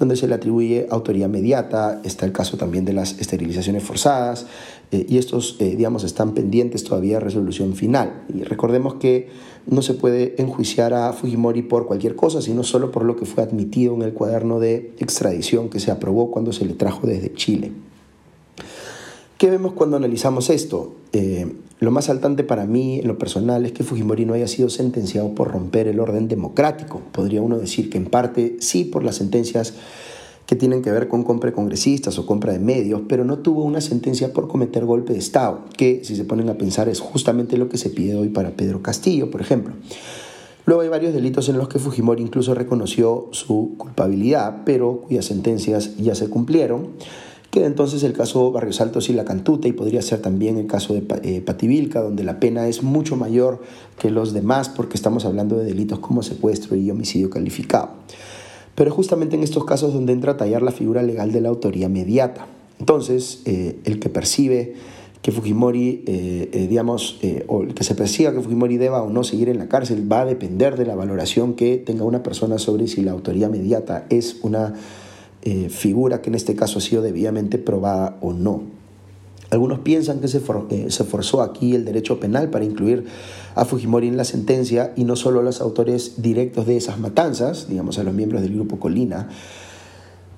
donde 0.00 0.16
se 0.16 0.26
le 0.26 0.34
atribuye 0.34 0.86
autoría 0.90 1.28
mediata, 1.28 2.00
está 2.04 2.24
el 2.24 2.32
caso 2.32 2.56
también 2.56 2.86
de 2.86 2.94
las 2.94 3.20
esterilizaciones 3.20 3.84
forzadas, 3.84 4.46
eh, 4.90 5.04
y 5.06 5.18
estos, 5.18 5.56
eh, 5.60 5.76
digamos, 5.76 6.04
están 6.04 6.32
pendientes 6.32 6.82
todavía 6.84 7.18
de 7.18 7.20
resolución 7.20 7.74
final. 7.74 8.24
Y 8.34 8.42
recordemos 8.42 8.94
que 8.94 9.28
no 9.66 9.82
se 9.82 9.92
puede 9.92 10.40
enjuiciar 10.40 10.94
a 10.94 11.12
Fujimori 11.12 11.60
por 11.60 11.86
cualquier 11.86 12.16
cosa, 12.16 12.40
sino 12.40 12.64
solo 12.64 12.90
por 12.90 13.04
lo 13.04 13.14
que 13.14 13.26
fue 13.26 13.44
admitido 13.44 13.94
en 13.94 14.00
el 14.00 14.14
cuaderno 14.14 14.58
de 14.58 14.94
extradición 14.98 15.68
que 15.68 15.80
se 15.80 15.90
aprobó 15.90 16.30
cuando 16.30 16.52
se 16.54 16.64
le 16.64 16.72
trajo 16.72 17.06
desde 17.06 17.34
Chile. 17.34 17.70
¿Qué 19.40 19.48
vemos 19.48 19.72
cuando 19.72 19.96
analizamos 19.96 20.50
esto? 20.50 20.96
Eh, 21.14 21.50
lo 21.78 21.90
más 21.90 22.04
saltante 22.04 22.44
para 22.44 22.66
mí, 22.66 22.98
en 22.98 23.08
lo 23.08 23.16
personal, 23.16 23.64
es 23.64 23.72
que 23.72 23.84
Fujimori 23.84 24.26
no 24.26 24.34
haya 24.34 24.46
sido 24.46 24.68
sentenciado 24.68 25.34
por 25.34 25.50
romper 25.50 25.88
el 25.88 25.98
orden 25.98 26.28
democrático. 26.28 27.00
Podría 27.10 27.40
uno 27.40 27.58
decir 27.58 27.88
que 27.88 27.96
en 27.96 28.04
parte 28.04 28.58
sí 28.60 28.84
por 28.84 29.02
las 29.02 29.16
sentencias 29.16 29.72
que 30.44 30.56
tienen 30.56 30.82
que 30.82 30.90
ver 30.90 31.08
con 31.08 31.22
compra 31.22 31.48
de 31.48 31.56
congresistas 31.56 32.18
o 32.18 32.26
compra 32.26 32.52
de 32.52 32.58
medios, 32.58 33.00
pero 33.08 33.24
no 33.24 33.38
tuvo 33.38 33.64
una 33.64 33.80
sentencia 33.80 34.34
por 34.34 34.46
cometer 34.46 34.84
golpe 34.84 35.14
de 35.14 35.20
Estado, 35.20 35.64
que 35.74 36.02
si 36.04 36.16
se 36.16 36.24
ponen 36.24 36.50
a 36.50 36.58
pensar 36.58 36.90
es 36.90 37.00
justamente 37.00 37.56
lo 37.56 37.70
que 37.70 37.78
se 37.78 37.88
pide 37.88 38.16
hoy 38.16 38.28
para 38.28 38.50
Pedro 38.50 38.82
Castillo, 38.82 39.30
por 39.30 39.40
ejemplo. 39.40 39.72
Luego 40.66 40.82
hay 40.82 40.90
varios 40.90 41.14
delitos 41.14 41.48
en 41.48 41.56
los 41.56 41.68
que 41.68 41.78
Fujimori 41.78 42.22
incluso 42.22 42.54
reconoció 42.54 43.28
su 43.30 43.76
culpabilidad, 43.78 44.64
pero 44.66 45.00
cuyas 45.00 45.24
sentencias 45.24 45.96
ya 45.96 46.14
se 46.14 46.28
cumplieron. 46.28 46.88
Queda 47.50 47.66
entonces 47.66 48.04
el 48.04 48.12
caso 48.12 48.52
Barrios 48.52 48.80
Altos 48.80 49.08
y 49.08 49.12
La 49.12 49.24
Cantuta 49.24 49.66
y 49.66 49.72
podría 49.72 50.02
ser 50.02 50.20
también 50.20 50.56
el 50.56 50.68
caso 50.68 50.94
de 50.94 51.02
eh, 51.24 51.40
Pativilca, 51.40 52.00
donde 52.00 52.22
la 52.22 52.38
pena 52.38 52.68
es 52.68 52.84
mucho 52.84 53.16
mayor 53.16 53.60
que 53.98 54.08
los 54.08 54.32
demás 54.32 54.68
porque 54.68 54.96
estamos 54.96 55.24
hablando 55.24 55.58
de 55.58 55.64
delitos 55.64 55.98
como 55.98 56.22
secuestro 56.22 56.76
y 56.76 56.88
homicidio 56.92 57.28
calificado. 57.28 57.90
Pero 58.76 58.92
justamente 58.92 59.34
en 59.34 59.42
estos 59.42 59.64
casos 59.64 59.92
donde 59.92 60.12
entra 60.12 60.32
a 60.32 60.36
tallar 60.36 60.62
la 60.62 60.70
figura 60.70 61.02
legal 61.02 61.32
de 61.32 61.40
la 61.40 61.48
autoría 61.48 61.88
mediata. 61.88 62.46
Entonces, 62.78 63.42
eh, 63.46 63.80
el 63.84 63.98
que 63.98 64.08
percibe 64.08 64.74
que 65.20 65.32
Fujimori, 65.32 66.04
eh, 66.06 66.66
digamos, 66.70 67.18
o 67.48 67.62
el 67.62 67.74
que 67.74 67.84
se 67.84 67.94
persiga 67.94 68.32
que 68.32 68.40
Fujimori 68.40 68.78
deba 68.78 69.02
o 69.02 69.10
no 69.10 69.22
seguir 69.24 69.48
en 69.48 69.58
la 69.58 69.68
cárcel 69.68 70.10
va 70.10 70.22
a 70.22 70.24
depender 70.24 70.78
de 70.78 70.86
la 70.86 70.94
valoración 70.94 71.54
que 71.54 71.76
tenga 71.76 72.04
una 72.04 72.22
persona 72.22 72.58
sobre 72.58 72.86
si 72.86 73.02
la 73.02 73.10
autoría 73.10 73.50
mediata 73.50 74.06
es 74.08 74.38
una 74.42 74.74
eh, 75.42 75.70
figura 75.70 76.20
que 76.20 76.28
en 76.28 76.34
este 76.34 76.54
caso 76.54 76.78
ha 76.78 76.82
sido 76.82 77.00
debidamente 77.00 77.58
probada 77.58 78.18
o 78.20 78.32
no. 78.32 78.62
Algunos 79.50 79.80
piensan 79.80 80.20
que 80.20 80.28
se, 80.28 80.38
eh, 80.38 80.90
forzó 81.08 81.42
aquí 81.42 81.74
el 81.74 81.84
derecho 81.84 82.20
penal 82.20 82.50
para 82.50 82.64
incluir 82.64 83.06
a 83.54 83.64
Fujimori 83.64 84.06
en 84.06 84.16
la 84.16 84.24
sentencia 84.24 84.92
y 84.96 85.04
no 85.04 85.16
solo 85.16 85.40
a 85.40 85.42
los 85.42 85.60
autores 85.60 86.22
directos 86.22 86.66
de 86.66 86.76
esas 86.76 86.98
matanzas, 86.98 87.68
digamos 87.68 87.98
a 87.98 88.04
los 88.04 88.14
miembros 88.14 88.42
del 88.42 88.54
grupo 88.54 88.78
Colina, 88.78 89.28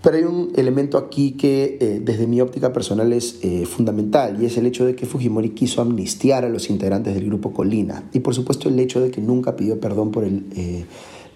pero 0.02 0.16
hay 0.16 0.24
un 0.24 0.52
elemento 0.56 0.98
aquí 0.98 1.32
que 1.32 1.78
eh, 1.80 2.00
desde 2.02 2.26
mi 2.26 2.40
óptica 2.40 2.72
personal 2.72 3.12
es 3.12 3.38
fundamental 3.66 4.40
y 4.40 4.46
es 4.46 4.56
el 4.56 4.66
hecho 4.66 4.84
de 4.84 4.94
que 4.94 5.06
Fujimori 5.06 5.50
quiso 5.50 5.82
amnistiar 5.82 6.44
a 6.44 6.48
los 6.48 6.70
integrantes 6.70 7.14
del 7.14 7.26
grupo 7.26 7.52
Colina 7.52 8.04
y 8.12 8.20
por 8.20 8.34
supuesto 8.34 8.68
el 8.68 8.78
hecho 8.78 9.00
de 9.00 9.10
que 9.10 9.20
nunca 9.20 9.56
pidió 9.56 9.78
perdón 9.80 10.10
por 10.10 10.24
el 10.24 10.44
eh, 10.56 10.86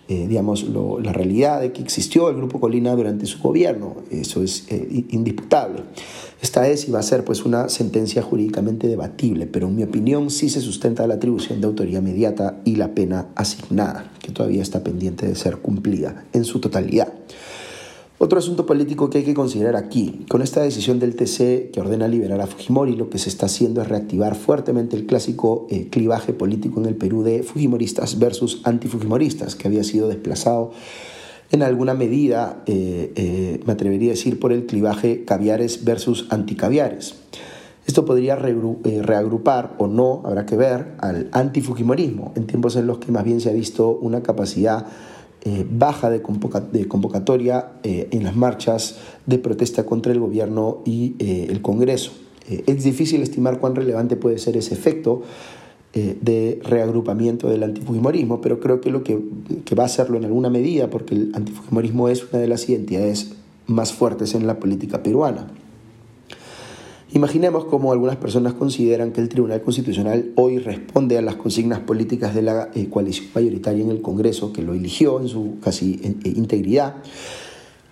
digamos, 0.09 0.66
la 0.69 1.12
realidad 1.12 1.61
de 1.61 1.73
que 1.73 1.83
existió 1.83 2.29
el 2.29 2.37
Grupo 2.37 2.61
Colina 2.61 2.95
durante 2.95 3.27
su 3.27 3.40
gobierno. 3.40 3.97
Eso 4.11 4.42
es 4.42 4.64
eh, 4.69 5.05
indisputable. 5.11 5.83
Esta 6.40 6.69
es 6.69 6.87
y 6.88 6.92
va 6.92 7.01
a 7.01 7.03
ser 7.03 7.25
pues, 7.25 7.45
una 7.45 7.69
sentencia 7.69 8.23
jurídicamente 8.23 8.87
debatible, 8.87 9.47
pero 9.47 9.69
en 9.69 9.77
mi 9.77 9.83
opinión 9.83 10.31
sí 10.31 10.49
se 10.49 10.61
sustenta 10.61 11.07
la 11.07 11.14
atribución 11.14 11.61
de 11.61 11.66
autoría 11.66 12.01
mediata 12.01 12.61
y 12.64 12.77
la 12.77 12.95
pena 12.95 13.29
asignada, 13.35 14.12
que 14.23 14.33
todavía 14.33 14.62
está 14.62 14.85
pendiente 14.85 15.27
de 15.27 15.35
ser 15.35 15.57
cumplida 15.57 16.25
en 16.33 16.45
su 16.45 16.61
totalidad. 16.61 17.12
Otro 18.18 18.38
asunto 18.38 18.64
político 18.64 19.11
que 19.11 19.18
hay 19.18 19.24
que 19.24 19.35
considerar 19.35 19.76
aquí, 19.76 20.24
con 20.31 20.40
esta 20.40 20.62
decisión 20.62 20.98
del 20.98 21.16
TC 21.16 21.70
que 21.70 21.81
ordena 21.81 22.09
liberar 22.09 22.40
a 22.40 22.46
Fujimori, 22.46 22.96
lo 22.96 23.11
que 23.11 23.18
se 23.18 23.29
está 23.29 23.44
haciendo 23.44 23.83
es 23.83 23.88
reactivar 23.88 24.35
fuertemente 24.37 24.96
el 24.96 25.05
clásico 25.05 25.66
eh, 25.68 25.88
clivaje 25.90 26.33
político 26.33 26.81
en 26.81 26.87
el 26.87 26.94
Perú 26.94 27.22
de 27.22 27.42
Fujimoristas 27.42 28.18
versus 28.18 28.62
antifujimoristas, 28.64 29.55
que 29.55 29.68
había 29.68 29.85
sido 29.85 30.09
desplazado 30.09 30.72
en 31.52 31.62
alguna 31.62 31.92
medida, 31.92 32.62
eh, 32.64 33.12
eh, 33.16 33.61
me 33.66 33.74
atrevería 33.74 34.12
a 34.12 34.14
decir, 34.14 34.40
por 34.40 34.50
el 34.50 34.64
clivaje 34.64 35.26
caviares 35.26 35.85
versus 35.85 36.26
anticaviares. 36.31 37.16
Esto 37.87 38.07
podría 38.07 38.35
reagrupar 38.35 39.76
o 39.79 39.87
no, 39.87 40.22
habrá 40.24 40.46
que 40.46 40.57
ver, 40.57 40.94
al 40.98 41.29
antifujimorismo, 41.33 42.33
en 42.35 42.46
tiempos 42.46 42.76
en 42.76 42.87
los 42.87 42.98
que 42.98 43.12
más 43.12 43.24
bien 43.24 43.42
se 43.42 43.50
ha 43.50 43.52
visto 43.52 43.90
una 43.90 44.22
capacidad 44.22 44.87
eh, 45.42 45.64
baja 45.70 46.11
de, 46.11 46.22
convocatoria 46.22 47.72
eh, 47.85 48.09
en 48.11 48.25
las 48.25 48.35
marchas 48.35 48.96
de 49.27 49.38
protesta 49.38 49.87
contra 49.87 50.12
el 50.12 50.18
gobierno 50.18 50.83
y 50.85 51.14
eh, 51.18 51.46
el 51.51 51.62
Congreso. 51.62 52.12
es 52.49 52.83
difícil 52.83 53.22
estimar 53.22 53.61
cuán 53.61 53.77
relevante 53.77 54.16
puede 54.16 54.38
ser 54.38 54.57
ese 54.57 54.75
efecto 54.75 55.22
de 55.92 56.61
reagrupamiento 56.62 57.49
del 57.49 57.62
antifujimorismo, 57.62 58.42
pero 58.42 58.61
creo 58.61 58.83
que 58.83 58.90
lo 58.90 59.03
que, 59.03 59.18
que 59.64 59.75
va 59.75 59.85
a 59.85 59.87
hacerlo 59.87 60.18
en 60.18 60.27
alguna 60.27 60.51
medida, 60.51 60.90
porque 60.90 61.14
el 61.14 61.33
antifujimorismo 61.35 62.11
es 62.11 62.22
una 62.31 62.38
de 62.38 62.49
las 62.49 62.68
identidades 62.68 63.33
más 63.66 63.94
fuertes 63.94 64.35
en 64.35 64.46
la 64.46 64.61
política 64.61 65.03
peruana. 65.03 65.46
Imaginemos 67.12 67.66
cómo 67.66 67.92
algunas 67.92 68.16
personas 68.16 68.55
consideran 68.55 69.12
que 69.12 69.21
el 69.21 69.29
Tribunal 69.29 69.62
Constitucional 69.62 70.33
hoy 70.35 70.59
responde 70.59 71.16
a 71.16 71.23
las 71.23 71.37
consignas 71.37 71.79
políticas 71.81 72.35
de 72.35 72.42
la 72.42 72.71
eh, 72.75 72.88
coalición 72.90 73.29
mayoritaria 73.33 73.85
en 73.85 73.90
el 73.90 74.03
Congreso, 74.03 74.53
que 74.53 74.62
lo 74.62 74.75
eligió 74.75 75.21
en 75.21 75.29
su 75.29 75.59
casi 75.62 76.01
eh, 76.03 76.33
integridad, 76.35 76.97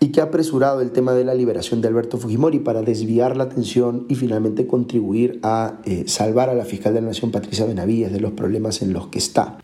y 0.01 0.09
que 0.09 0.21
ha 0.21 0.25
apresurado 0.25 0.81
el 0.81 0.91
tema 0.91 1.13
de 1.13 1.25
la 1.25 1.33
liberación 1.33 1.81
de 1.81 1.89
Alberto 1.89 2.19
Fujimori 2.19 2.59
para 2.59 2.83
desviar 2.83 3.37
la 3.37 3.45
atención 3.45 4.05
y 4.09 4.17
finalmente 4.17 4.67
contribuir 4.67 5.39
a 5.45 5.79
eh, 5.85 6.05
salvar 6.09 6.51
a 6.51 6.55
la 6.55 6.65
fiscal 6.65 6.93
de 6.93 7.01
la 7.01 7.07
Nación, 7.09 7.31
Patricia 7.31 7.65
Benavides, 7.67 8.13
de 8.13 8.21
los 8.21 8.33
problemas 8.33 8.83
en 8.83 8.93
los 8.93 9.07
que 9.07 9.19
está. 9.19 9.59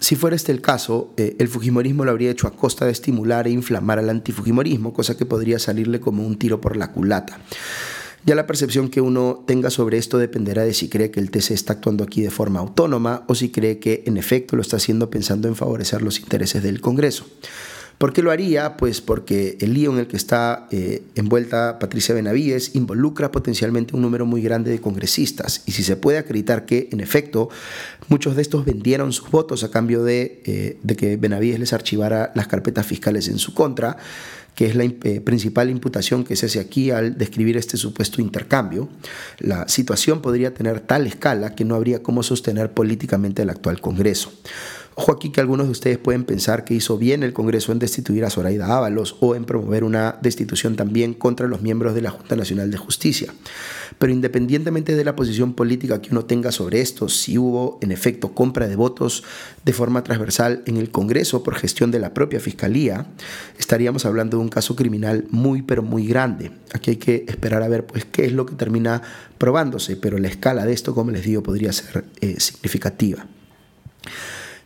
Si 0.00 0.16
fuera 0.16 0.34
este 0.34 0.50
el 0.50 0.62
caso, 0.62 1.10
el 1.16 1.46
Fujimorismo 1.46 2.04
lo 2.04 2.10
habría 2.10 2.30
hecho 2.30 2.48
a 2.48 2.52
costa 2.52 2.86
de 2.86 2.92
estimular 2.92 3.46
e 3.46 3.50
inflamar 3.50 3.98
al 3.98 4.08
antifujimorismo, 4.08 4.94
cosa 4.94 5.16
que 5.16 5.26
podría 5.26 5.58
salirle 5.58 6.00
como 6.00 6.26
un 6.26 6.38
tiro 6.38 6.60
por 6.60 6.76
la 6.76 6.90
culata. 6.90 7.38
Ya 8.26 8.34
la 8.34 8.46
percepción 8.46 8.90
que 8.90 9.00
uno 9.00 9.42
tenga 9.46 9.70
sobre 9.70 9.96
esto 9.96 10.18
dependerá 10.18 10.64
de 10.64 10.74
si 10.74 10.88
cree 10.88 11.10
que 11.10 11.20
el 11.20 11.30
TC 11.30 11.52
está 11.52 11.74
actuando 11.74 12.04
aquí 12.04 12.20
de 12.20 12.30
forma 12.30 12.60
autónoma 12.60 13.24
o 13.28 13.34
si 13.34 13.50
cree 13.50 13.78
que 13.78 14.02
en 14.06 14.18
efecto 14.18 14.56
lo 14.56 14.62
está 14.62 14.76
haciendo 14.76 15.08
pensando 15.08 15.48
en 15.48 15.56
favorecer 15.56 16.02
los 16.02 16.18
intereses 16.20 16.62
del 16.62 16.82
Congreso. 16.82 17.24
¿Por 18.00 18.14
qué 18.14 18.22
lo 18.22 18.30
haría? 18.30 18.78
Pues 18.78 19.02
porque 19.02 19.58
el 19.60 19.74
lío 19.74 19.92
en 19.92 19.98
el 19.98 20.06
que 20.06 20.16
está 20.16 20.68
eh, 20.70 21.02
envuelta 21.16 21.78
Patricia 21.78 22.14
Benavides 22.14 22.74
involucra 22.74 23.30
potencialmente 23.30 23.94
un 23.94 24.00
número 24.00 24.24
muy 24.24 24.40
grande 24.40 24.70
de 24.70 24.80
congresistas 24.80 25.62
y 25.66 25.72
si 25.72 25.82
se 25.82 25.96
puede 25.96 26.16
acreditar 26.16 26.64
que, 26.64 26.88
en 26.92 27.00
efecto, 27.00 27.50
muchos 28.08 28.36
de 28.36 28.40
estos 28.40 28.64
vendieron 28.64 29.12
sus 29.12 29.30
votos 29.30 29.64
a 29.64 29.70
cambio 29.70 30.02
de, 30.02 30.40
eh, 30.46 30.96
que 30.96 31.18
Benavides 31.18 31.60
les 31.60 31.74
archivara 31.74 32.32
las 32.34 32.46
carpetas 32.46 32.86
fiscales 32.86 33.28
en 33.28 33.36
su 33.36 33.52
contra, 33.52 33.98
que 34.54 34.64
es 34.64 34.76
la 34.76 34.84
eh, 34.84 35.20
principal 35.20 35.68
imputación 35.68 36.24
que 36.24 36.36
se 36.36 36.46
hace 36.46 36.58
aquí 36.58 36.90
al 36.90 37.18
describir 37.18 37.58
este 37.58 37.76
supuesto 37.76 38.22
intercambio, 38.22 38.88
la 39.40 39.68
situación 39.68 40.22
podría 40.22 40.54
tener 40.54 40.80
tal 40.80 41.06
escala 41.06 41.54
que 41.54 41.66
no 41.66 41.74
habría 41.74 42.02
cómo 42.02 42.22
sostener 42.22 42.72
políticamente 42.72 43.42
el 43.42 43.50
actual 43.50 43.78
Congreso. 43.82 44.32
Ojo 45.02 45.12
aquí 45.12 45.30
que 45.30 45.40
algunos 45.40 45.64
de 45.64 45.72
ustedes 45.72 45.96
pueden 45.96 46.24
pensar 46.24 46.62
que 46.62 46.74
hizo 46.74 46.98
bien 46.98 47.22
el 47.22 47.32
Congreso 47.32 47.72
en 47.72 47.78
destituir 47.78 48.22
a 48.26 48.28
Zoraida 48.28 48.76
Ábalos 48.76 49.16
o 49.20 49.34
en 49.34 49.46
promover 49.46 49.82
una 49.82 50.18
destitución 50.20 50.76
también 50.76 51.14
contra 51.14 51.48
los 51.48 51.62
miembros 51.62 51.94
de 51.94 52.02
la 52.02 52.10
Junta 52.10 52.36
Nacional 52.36 52.70
de 52.70 52.76
Justicia. 52.76 53.32
Pero 53.98 54.12
independientemente 54.12 54.94
de 54.96 55.02
la 55.02 55.16
posición 55.16 55.54
política 55.54 56.02
que 56.02 56.10
uno 56.10 56.26
tenga 56.26 56.52
sobre 56.52 56.82
esto, 56.82 57.08
si 57.08 57.38
hubo 57.38 57.78
en 57.80 57.92
efecto 57.92 58.34
compra 58.34 58.68
de 58.68 58.76
votos 58.76 59.24
de 59.64 59.72
forma 59.72 60.04
transversal 60.04 60.62
en 60.66 60.76
el 60.76 60.90
Congreso 60.90 61.42
por 61.42 61.54
gestión 61.54 61.90
de 61.90 61.98
la 61.98 62.12
propia 62.12 62.38
Fiscalía, 62.38 63.06
estaríamos 63.58 64.04
hablando 64.04 64.36
de 64.36 64.42
un 64.42 64.50
caso 64.50 64.76
criminal 64.76 65.24
muy 65.30 65.62
pero 65.62 65.82
muy 65.82 66.06
grande. 66.06 66.50
Aquí 66.74 66.90
hay 66.90 66.96
que 66.98 67.24
esperar 67.26 67.62
a 67.62 67.68
ver 67.68 67.86
pues 67.86 68.04
qué 68.04 68.26
es 68.26 68.32
lo 68.32 68.44
que 68.44 68.54
termina 68.54 69.00
probándose, 69.38 69.96
pero 69.96 70.18
la 70.18 70.28
escala 70.28 70.66
de 70.66 70.74
esto, 70.74 70.94
como 70.94 71.10
les 71.10 71.24
digo, 71.24 71.42
podría 71.42 71.72
ser 71.72 72.04
eh, 72.20 72.38
significativa. 72.38 73.26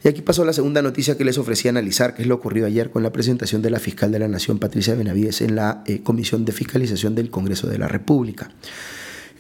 Y 0.05 0.09
aquí 0.09 0.21
pasó 0.21 0.45
la 0.45 0.53
segunda 0.53 0.83
noticia 0.83 1.17
que 1.17 1.25
les 1.25 1.39
ofrecí 1.39 1.67
analizar, 1.67 2.15
que 2.15 2.21
es 2.21 2.29
lo 2.29 2.35
ocurrido 2.35 2.67
ayer 2.67 2.91
con 2.91 3.03
la 3.03 3.11
presentación 3.11 3.63
de 3.63 3.71
la 3.71 3.81
fiscal 3.81 4.13
de 4.13 4.19
la 4.19 4.29
Nación, 4.29 4.59
Patricia 4.59 4.95
Benavides, 4.95 5.41
en 5.41 5.57
la 5.57 5.83
eh, 5.87 6.03
Comisión 6.03 6.45
de 6.45 6.53
Fiscalización 6.53 7.15
del 7.15 7.31
Congreso 7.31 7.69
de 7.69 7.79
la 7.79 7.89
República. 7.89 8.51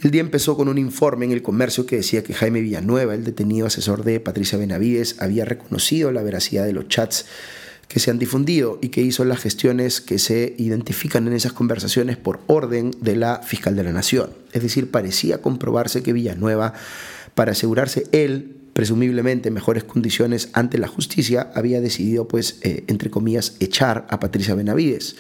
El 0.03 0.11
día 0.11 0.22
empezó 0.22 0.57
con 0.57 0.68
un 0.68 0.79
informe 0.79 1.27
en 1.27 1.33
el 1.33 1.42
comercio 1.42 1.85
que 1.85 1.96
decía 1.96 2.24
que 2.24 2.33
Jaime 2.33 2.62
Villanueva, 2.62 3.14
el 3.14 3.24
detenido 3.24 3.66
asesor 3.66 4.05
de 4.05 4.20
Patricia 4.20 4.57
Benavides, 4.57 5.16
había 5.20 5.44
reconocido 5.44 6.12
la 6.12 6.22
veracidad 6.22 6.64
de 6.64 6.72
los 6.72 6.88
chats 6.88 7.27
que 7.87 8.00
se 8.00 8.11
han 8.11 8.18
difundido 8.18 8.79
y 8.81 8.88
que 8.88 9.03
hizo 9.03 9.27
las 9.27 9.40
gestiones 9.40 10.00
que 10.00 10.18
se 10.18 10.55
identifican 10.57 11.27
en 11.27 11.35
esas 11.35 11.53
conversaciones 11.53 12.16
por 12.16 12.40
orden 12.46 12.90
de 13.03 13.16
la 13.16 13.42
fiscal 13.42 13.77
de 13.77 13.85
la 13.85 13.92
Nación. 13.92 14.31
Es 14.53 14.62
decir, 14.62 14.90
parecía 14.90 15.42
comprobarse 15.42 16.03
que 16.03 16.14
Villanueva, 16.14 16.72
para 17.35 17.53
asegurarse 17.53 18.07
él, 18.12 18.63
presumiblemente 18.75 19.49
en 19.49 19.55
mejores 19.55 19.85
condiciones 19.85 20.51
ante 20.53 20.77
la 20.77 20.89
justicia, 20.89 21.51
había 21.55 21.81
decidido, 21.81 22.29
pues, 22.29 22.59
eh, 22.63 22.85
entre 22.89 23.09
comillas, 23.09 23.57
echar 23.61 24.07
a 24.11 24.21
Patricia 24.21 24.55
Benavides. 24.55 25.17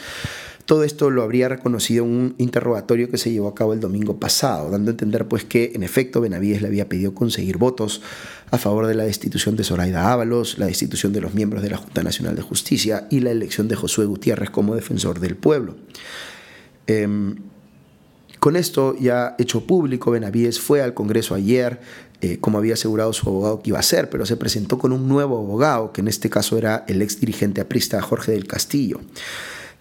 Todo 0.66 0.82
esto 0.82 1.10
lo 1.10 1.22
habría 1.22 1.48
reconocido 1.48 2.04
en 2.04 2.10
un 2.10 2.34
interrogatorio 2.38 3.10
que 3.10 3.18
se 3.18 3.30
llevó 3.30 3.48
a 3.48 3.54
cabo 3.54 3.74
el 3.74 3.80
domingo 3.80 4.18
pasado, 4.18 4.70
dando 4.70 4.90
a 4.90 4.92
entender 4.92 5.28
pues 5.28 5.44
que 5.44 5.72
en 5.74 5.82
efecto 5.82 6.22
Benavides 6.22 6.62
le 6.62 6.68
había 6.68 6.88
pedido 6.88 7.14
conseguir 7.14 7.58
votos 7.58 8.00
a 8.50 8.56
favor 8.56 8.86
de 8.86 8.94
la 8.94 9.04
destitución 9.04 9.56
de 9.56 9.64
Zoraida 9.64 10.10
Ábalos, 10.10 10.58
la 10.58 10.66
destitución 10.66 11.12
de 11.12 11.20
los 11.20 11.34
miembros 11.34 11.62
de 11.62 11.68
la 11.68 11.76
Junta 11.76 12.02
Nacional 12.02 12.34
de 12.34 12.40
Justicia 12.40 13.06
y 13.10 13.20
la 13.20 13.30
elección 13.30 13.68
de 13.68 13.76
Josué 13.76 14.06
Gutiérrez 14.06 14.48
como 14.48 14.74
defensor 14.74 15.20
del 15.20 15.36
pueblo. 15.36 15.76
Em, 16.86 17.36
con 18.44 18.56
esto 18.56 18.94
ya 19.00 19.36
hecho 19.38 19.66
público, 19.66 20.10
Benavides 20.10 20.60
fue 20.60 20.82
al 20.82 20.92
Congreso 20.92 21.34
ayer, 21.34 21.80
eh, 22.20 22.36
como 22.42 22.58
había 22.58 22.74
asegurado 22.74 23.14
su 23.14 23.26
abogado 23.26 23.62
que 23.62 23.70
iba 23.70 23.78
a 23.78 23.82
ser, 23.82 24.10
pero 24.10 24.26
se 24.26 24.36
presentó 24.36 24.76
con 24.76 24.92
un 24.92 25.08
nuevo 25.08 25.38
abogado, 25.38 25.94
que 25.94 26.02
en 26.02 26.08
este 26.08 26.28
caso 26.28 26.58
era 26.58 26.84
el 26.86 27.00
ex 27.00 27.18
dirigente 27.18 27.62
aprista 27.62 28.02
Jorge 28.02 28.32
del 28.32 28.46
Castillo. 28.46 29.00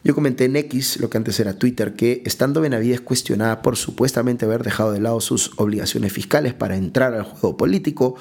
Yo 0.06 0.15
comenté 0.15 0.45
en 0.45 0.56
X, 0.56 0.97
lo 1.02 1.10
que 1.10 1.17
antes 1.17 1.41
era 1.41 1.60
Twitter, 1.60 1.95
que 1.95 2.23
estando 2.26 2.62
Benavides 2.62 3.02
cuestionada 3.02 3.62
por 3.62 3.76
supuestamente 3.76 4.45
haber 4.45 4.63
dejado 4.63 4.93
de 4.93 5.02
lado 5.02 5.19
sus 5.19 5.52
obligaciones 5.58 6.13
fiscales 6.13 6.54
para 6.54 6.78
entrar 6.78 7.13
al 7.15 7.23
juego 7.23 7.58
político, 7.58 8.15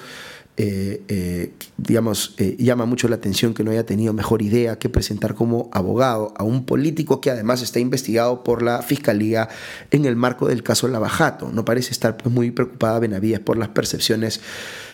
eh, 0.58 1.02
eh, 1.08 1.54
digamos, 1.78 2.34
eh, 2.36 2.56
llama 2.58 2.84
mucho 2.84 3.08
la 3.08 3.16
atención 3.16 3.54
que 3.54 3.64
no 3.64 3.70
haya 3.70 3.86
tenido 3.86 4.12
mejor 4.12 4.42
idea 4.42 4.78
que 4.78 4.90
presentar 4.90 5.34
como 5.34 5.70
abogado 5.72 6.34
a 6.36 6.44
un 6.44 6.66
político 6.66 7.22
que 7.22 7.30
además 7.30 7.62
está 7.62 7.80
investigado 7.80 8.44
por 8.44 8.62
la 8.62 8.82
Fiscalía 8.82 9.48
en 9.90 10.04
el 10.04 10.14
marco 10.14 10.48
del 10.48 10.62
caso 10.62 10.88
Lavajato. 10.88 11.50
No 11.50 11.64
parece 11.64 11.92
estar 11.92 12.18
pues, 12.18 12.34
muy 12.34 12.50
preocupada 12.50 12.98
Benavides 12.98 13.40
por 13.40 13.56
las 13.56 13.70
percepciones 13.70 14.40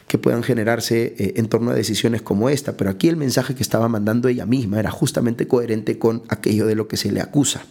que 0.07 0.17
puedan 0.17 0.43
generarse 0.43 1.15
en 1.19 1.49
torno 1.49 1.73
a 1.73 1.75
decisiones 1.75 2.23
como 2.23 2.49
esta, 2.49 2.77
pero 2.79 2.89
aquí 2.89 3.09
el 3.09 3.17
mensaje 3.17 3.55
que 3.55 3.63
estaba 3.63 3.89
mandando 3.89 4.29
ella 4.29 4.47
misma 4.47 4.79
era 4.79 4.91
justamente 4.91 5.47
coherente 5.47 5.99
con 5.99 6.23
aquello 6.29 6.67
de 6.67 6.77
lo 6.77 6.89
que 6.89 6.97
se 6.97 7.13
le 7.13 7.21
acusa. 7.21 7.63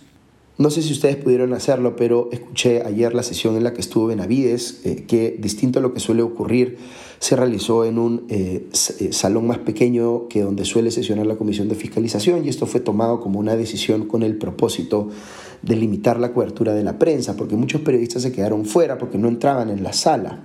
No 0.58 0.72
sé 0.72 0.82
si 0.82 0.92
ustedes 0.92 1.18
pudieron 1.18 1.54
hacerlo, 1.54 1.96
pero 1.96 2.30
escuché 2.32 2.82
ayer 2.84 3.14
la 3.14 3.22
sesión 3.22 3.56
en 3.58 3.64
la 3.64 3.74
que 3.74 3.82
estuvo 3.82 4.08
Benavides, 4.08 4.82
eh, 4.86 5.06
que 5.08 5.38
distinto 5.38 5.78
a 5.78 5.82
lo 5.84 5.94
que 5.94 6.00
suele 6.00 6.24
ocurrir, 6.24 6.80
se 7.20 7.36
realizó 7.36 7.86
en 7.86 8.00
un 8.00 8.26
eh, 8.30 8.68
salón 8.72 9.46
más 9.46 9.60
pequeño 9.60 10.28
que 10.28 10.42
donde 10.42 10.66
suele 10.66 10.90
sesionar 10.90 11.28
la 11.28 11.36
Comisión 11.36 11.70
de 11.70 11.76
Fiscalización 11.76 12.44
y 12.44 12.50
esto 12.50 12.66
fue 12.66 12.80
tomado 12.80 13.20
como 13.20 13.40
una 13.40 13.56
decisión 13.56 14.08
con 14.08 14.24
el 14.24 14.38
propósito 14.38 15.10
de 15.62 15.76
limitar 15.76 16.20
la 16.20 16.34
cobertura 16.34 16.74
de 16.74 16.84
la 16.84 16.98
prensa, 16.98 17.36
porque 17.36 17.56
muchos 17.56 17.82
periodistas 17.82 18.24
se 18.24 18.32
quedaron 18.32 18.66
fuera 18.66 18.98
porque 18.98 19.18
no 19.18 19.28
entraban 19.28 19.70
en 19.70 19.84
la 19.84 19.94
sala. 19.94 20.44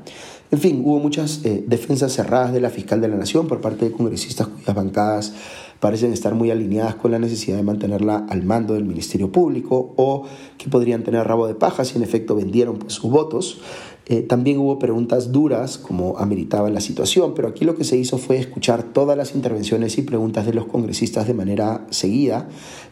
En 0.52 0.58
fin, 0.58 0.82
hubo 0.84 0.98
muchas 0.98 1.46
eh, 1.46 1.64
defensas 1.66 2.12
cerradas 2.12 2.52
de 2.52 2.60
la 2.60 2.68
fiscal 2.68 3.00
de 3.00 3.08
la 3.08 3.16
Nación 3.16 3.48
por 3.48 3.62
parte 3.62 3.86
de 3.86 3.90
congresistas 3.90 4.48
cuyas 4.48 4.76
bancadas 4.76 5.32
parecen 5.80 6.12
estar 6.12 6.34
muy 6.34 6.50
alineadas 6.50 6.94
con 6.94 7.10
la 7.10 7.18
necesidad 7.18 7.56
de 7.56 7.62
mantenerla 7.62 8.26
al 8.28 8.42
mando 8.42 8.74
del 8.74 8.84
Ministerio 8.84 9.32
Público 9.32 9.94
o 9.96 10.26
que 10.58 10.68
podrían 10.68 11.04
tener 11.04 11.26
rabo 11.26 11.46
de 11.46 11.54
paja 11.54 11.86
si 11.86 11.96
en 11.96 12.02
efecto 12.02 12.36
vendieron 12.36 12.78
pues, 12.78 12.92
sus 12.92 13.10
votos. 13.10 13.62
Eh, 14.06 14.22
también 14.22 14.58
hubo 14.58 14.78
preguntas 14.78 15.30
duras, 15.30 15.78
como 15.78 16.18
ameritaba 16.18 16.68
la 16.70 16.80
situación, 16.80 17.34
pero 17.34 17.48
aquí 17.48 17.64
lo 17.64 17.76
que 17.76 17.84
se 17.84 17.96
hizo 17.96 18.18
fue 18.18 18.36
escuchar 18.36 18.82
todas 18.82 19.16
las 19.16 19.34
intervenciones 19.34 19.96
y 19.98 20.02
preguntas 20.02 20.44
de 20.44 20.54
los 20.54 20.66
congresistas 20.66 21.26
de 21.26 21.34
manera 21.34 21.86
seguida 21.90 22.48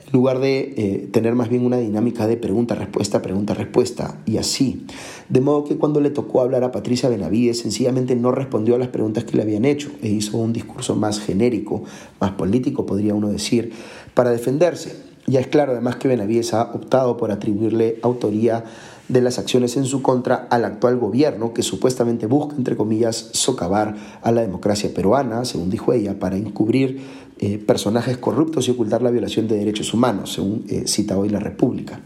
en 0.07 0.13
lugar 0.13 0.41
de 0.41 0.75
eh, 0.77 1.09
tener 1.13 1.35
más 1.35 1.49
bien 1.49 1.65
una 1.65 1.79
dinámica 1.79 2.27
de 2.27 2.37
pregunta-respuesta, 2.37 3.23
pregunta-respuesta 3.23 4.21
y 4.27 4.39
así. 4.39 4.87
De 5.29 5.41
modo 5.41 5.65
que 5.65 5.77
cuando 5.77 6.01
le 6.01 6.11
tocó 6.11 6.41
hablar 6.41 6.65
a 6.65 6.73
Patricia 6.73 7.09
Benavides, 7.09 7.61
sencillamente 7.61 8.17
no 8.17 8.33
respondió 8.33 8.75
a 8.75 8.79
las 8.79 8.89
preguntas 8.89 9.25
que 9.25 9.37
le 9.37 9.43
habían 9.43 9.65
hecho 9.65 9.91
e 10.03 10.09
hizo 10.09 10.39
un 10.39 10.53
discurso 10.53 10.97
más 10.97 11.21
genérico, 11.21 11.85
más 12.21 12.33
político, 12.33 12.87
podría 12.87 13.15
uno 13.15 13.29
decir, 13.29 13.73
para 14.15 14.31
defenderse. 14.31 15.11
Ya 15.27 15.39
es 15.39 15.47
claro 15.47 15.73
además 15.73 15.97
que 15.97 16.09
Benavides 16.09 16.55
ha 16.55 16.63
optado 16.63 17.17
por 17.17 17.31
atribuirle 17.31 17.99
autoría 18.03 18.65
de 19.11 19.21
las 19.21 19.39
acciones 19.39 19.77
en 19.77 19.85
su 19.85 20.03
contra 20.03 20.47
al 20.51 20.65
actual 20.65 20.97
gobierno 20.99 21.53
que 21.53 21.63
supuestamente 21.63 22.27
busca, 22.27 22.57
entre 22.57 22.77
comillas, 22.77 23.31
socavar 23.33 23.97
a 24.23 24.33
la 24.33 24.43
democracia 24.43 24.93
peruana, 24.95 25.45
según 25.45 25.71
dijo 25.71 25.93
ella, 25.93 26.19
para 26.19 26.37
encubrir 26.37 27.01
eh, 27.39 27.59
personajes 27.59 28.19
corruptos 28.19 28.69
y 28.69 28.71
ocultar 28.71 29.03
la 29.03 29.11
violación 29.11 29.49
de 29.49 29.57
derechos 29.57 29.93
humanos, 29.95 30.35
según 30.35 30.65
eh, 30.69 30.85
cita 30.87 31.19
hoy 31.19 31.29
la 31.29 31.41
República. 31.41 32.01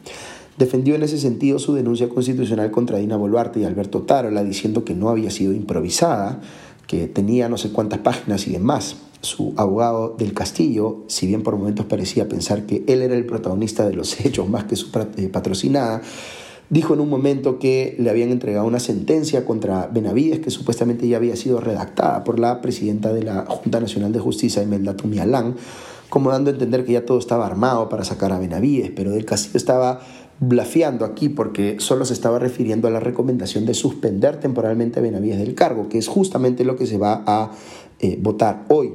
Defendió 0.57 0.95
en 0.95 1.03
ese 1.03 1.19
sentido 1.19 1.59
su 1.59 1.75
denuncia 1.75 2.09
constitucional 2.09 2.71
contra 2.71 2.99
Dina 2.99 3.17
Boluarte 3.17 3.61
y 3.61 3.65
Alberto 3.65 4.03
Tarola, 4.03 4.45
diciendo 4.45 4.85
que 4.85 4.95
no 4.95 5.09
había 5.09 5.31
sido 5.31 5.53
improvisada, 5.53 6.41
que 6.87 7.09
tenía 7.09 7.49
no 7.49 7.59
sé 7.59 7.71
cuántas 7.71 7.99
páginas 7.99 8.47
y 8.47 8.53
demás. 8.53 8.97
Su 9.21 9.55
abogado 9.57 10.15
del 10.19 10.33
Castillo, 10.35 11.03
si 11.09 11.27
bien 11.27 11.43
por 11.43 11.57
momentos 11.57 11.87
parecía 11.87 12.29
pensar 12.29 12.67
que 12.67 12.85
él 12.87 13.03
era 13.03 13.17
el 13.17 13.27
protagonista 13.27 13.87
de 13.87 13.95
los 13.95 14.21
hechos 14.25 14.49
más 14.49 14.65
que 14.65 14.77
su 14.77 14.89
eh, 15.17 15.29
patrocinada, 15.29 16.03
dijo 16.71 16.95
en 16.95 17.01
un 17.01 17.09
momento 17.09 17.59
que 17.59 17.95
le 17.99 18.11
habían 18.11 18.31
entregado 18.31 18.67
una 18.67 18.81
sentencia 18.81 19.45
contra 19.45 19.87
Benavides 19.87 20.41
que 20.41 20.51
supuestamente 20.51 21.07
ya 21.07 21.17
había 21.17 21.37
sido 21.37 21.61
redactada 21.61 22.25
por 22.25 22.39
la 22.39 22.61
presidenta 22.61 23.13
de 23.13 23.23
la 23.23 23.45
Junta 23.47 23.81
Nacional 23.81 24.13
de 24.13 24.21
Justicia, 24.21 24.63
Imelda 24.63 24.97
Tumialán, 24.97 25.57
como 26.09 26.31
dando 26.31 26.51
a 26.51 26.53
entender 26.53 26.85
que 26.85 26.93
ya 26.93 27.05
todo 27.05 27.19
estaba 27.19 27.47
armado 27.47 27.89
para 27.89 28.05
sacar 28.05 28.33
a 28.33 28.39
Benavides, 28.39 28.93
pero 28.95 29.11
del 29.11 29.25
Castillo 29.25 29.57
estaba 29.57 30.01
blafiando 30.41 31.05
aquí 31.05 31.29
porque 31.29 31.77
solo 31.79 32.05
se 32.05 32.13
estaba 32.13 32.39
refiriendo 32.39 32.89
a 32.89 32.91
la 32.91 33.01
recomendación 33.01 33.67
de 33.67 33.75
suspender 33.75 34.41
temporalmente 34.41 34.99
a 34.99 35.03
Benavides 35.03 35.39
del 35.39 35.55
cargo, 35.55 35.89
que 35.89 35.99
es 35.99 36.09
justamente 36.09 36.65
lo 36.65 36.77
que 36.77 36.87
se 36.87 36.99
va 36.99 37.23
a 37.27 37.53
eh, 38.01 38.19
votar 38.21 38.65
hoy. 38.69 38.93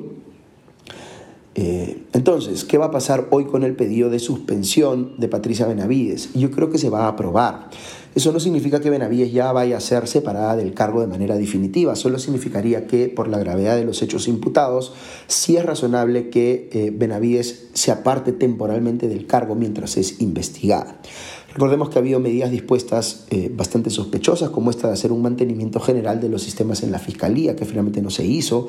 Eh, 1.61 2.05
entonces, 2.13 2.63
¿qué 2.63 2.77
va 2.77 2.85
a 2.85 2.91
pasar 2.91 3.27
hoy 3.31 3.43
con 3.43 3.65
el 3.65 3.75
pedido 3.75 4.09
de 4.09 4.19
suspensión 4.19 5.15
de 5.17 5.27
Patricia 5.27 5.67
Benavides? 5.67 6.29
Yo 6.33 6.51
creo 6.51 6.69
que 6.69 6.77
se 6.77 6.89
va 6.89 7.03
a 7.03 7.07
aprobar. 7.09 7.69
Eso 8.15 8.31
no 8.31 8.39
significa 8.39 8.79
que 8.79 8.89
Benavides 8.89 9.33
ya 9.33 9.51
vaya 9.51 9.75
a 9.75 9.81
ser 9.81 10.07
separada 10.07 10.55
del 10.55 10.73
cargo 10.73 11.01
de 11.01 11.07
manera 11.07 11.35
definitiva, 11.35 11.97
solo 11.97 12.17
significaría 12.17 12.87
que 12.87 13.09
por 13.09 13.27
la 13.27 13.39
gravedad 13.39 13.75
de 13.75 13.83
los 13.83 14.01
hechos 14.01 14.29
imputados, 14.29 14.93
sí 15.27 15.57
es 15.57 15.65
razonable 15.65 16.29
que 16.29 16.69
eh, 16.71 16.93
Benavides 16.95 17.67
se 17.73 17.91
aparte 17.91 18.31
temporalmente 18.31 19.09
del 19.09 19.27
cargo 19.27 19.53
mientras 19.53 19.97
es 19.97 20.21
investigada. 20.21 21.01
Recordemos 21.53 21.89
que 21.89 21.97
ha 21.97 22.01
habido 22.01 22.19
medidas 22.19 22.51
dispuestas 22.51 23.25
eh, 23.31 23.51
bastante 23.53 23.89
sospechosas, 23.89 24.49
como 24.49 24.69
esta 24.69 24.87
de 24.87 24.93
hacer 24.93 25.11
un 25.11 25.23
mantenimiento 25.23 25.79
general 25.79 26.21
de 26.21 26.29
los 26.29 26.43
sistemas 26.43 26.83
en 26.83 26.91
la 26.91 26.99
Fiscalía, 26.99 27.55
que 27.55 27.65
finalmente 27.65 28.01
no 28.01 28.11
se 28.11 28.23
hizo, 28.23 28.67